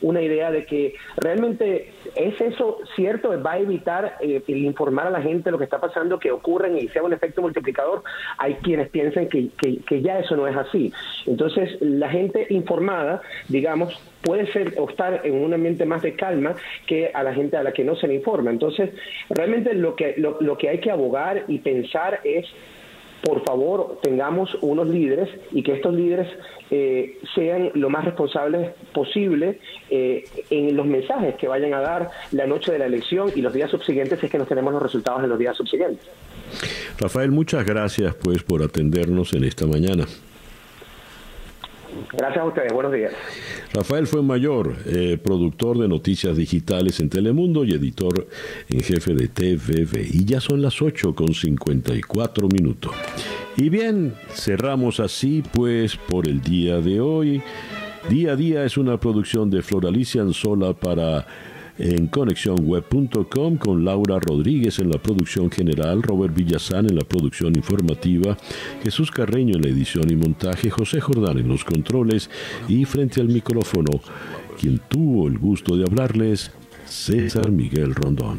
[0.00, 5.10] una idea de que realmente es eso cierto, va a evitar eh, el informar a
[5.10, 8.02] la gente lo que está pasando, que ocurren y sea un efecto multiplicador.
[8.38, 9.48] Hay quienes piensan que,
[9.86, 10.92] que ya eso no es así.
[11.26, 16.54] Entonces, la gente informada, digamos, puede ser o estar en un ambiente más de calma
[16.86, 18.50] que a la gente a la que no se le informa.
[18.50, 18.90] Entonces,
[19.28, 22.46] realmente lo que, lo, que hay que abogar y pensar es
[23.22, 26.26] por favor, tengamos unos líderes y que estos líderes
[26.72, 32.48] eh, sean lo más responsables posible eh, en los mensajes que vayan a dar la
[32.48, 35.22] noche de la elección y los días subsiguientes si es que nos tenemos los resultados
[35.22, 36.04] en los días subsiguientes.
[36.98, 40.04] Rafael, muchas gracias pues por atendernos en esta mañana.
[42.12, 43.12] Gracias a ustedes, buenos días.
[43.72, 48.26] Rafael fue mayor, eh, productor de noticias digitales en Telemundo y editor
[48.68, 50.06] en jefe de TVV.
[50.12, 52.92] Y ya son las 8 con 54 minutos.
[53.56, 57.42] Y bien, cerramos así pues por el día de hoy.
[58.08, 61.26] Día a día es una producción de Floralicia Anzola para
[61.78, 68.36] en conexionweb.com con Laura Rodríguez en la producción general, Robert Villazán en la producción informativa,
[68.82, 72.30] Jesús Carreño en la edición y montaje, José Jordán en los controles
[72.68, 74.00] y frente al micrófono,
[74.60, 76.50] quien tuvo el gusto de hablarles,
[76.86, 78.38] César Miguel Rondón.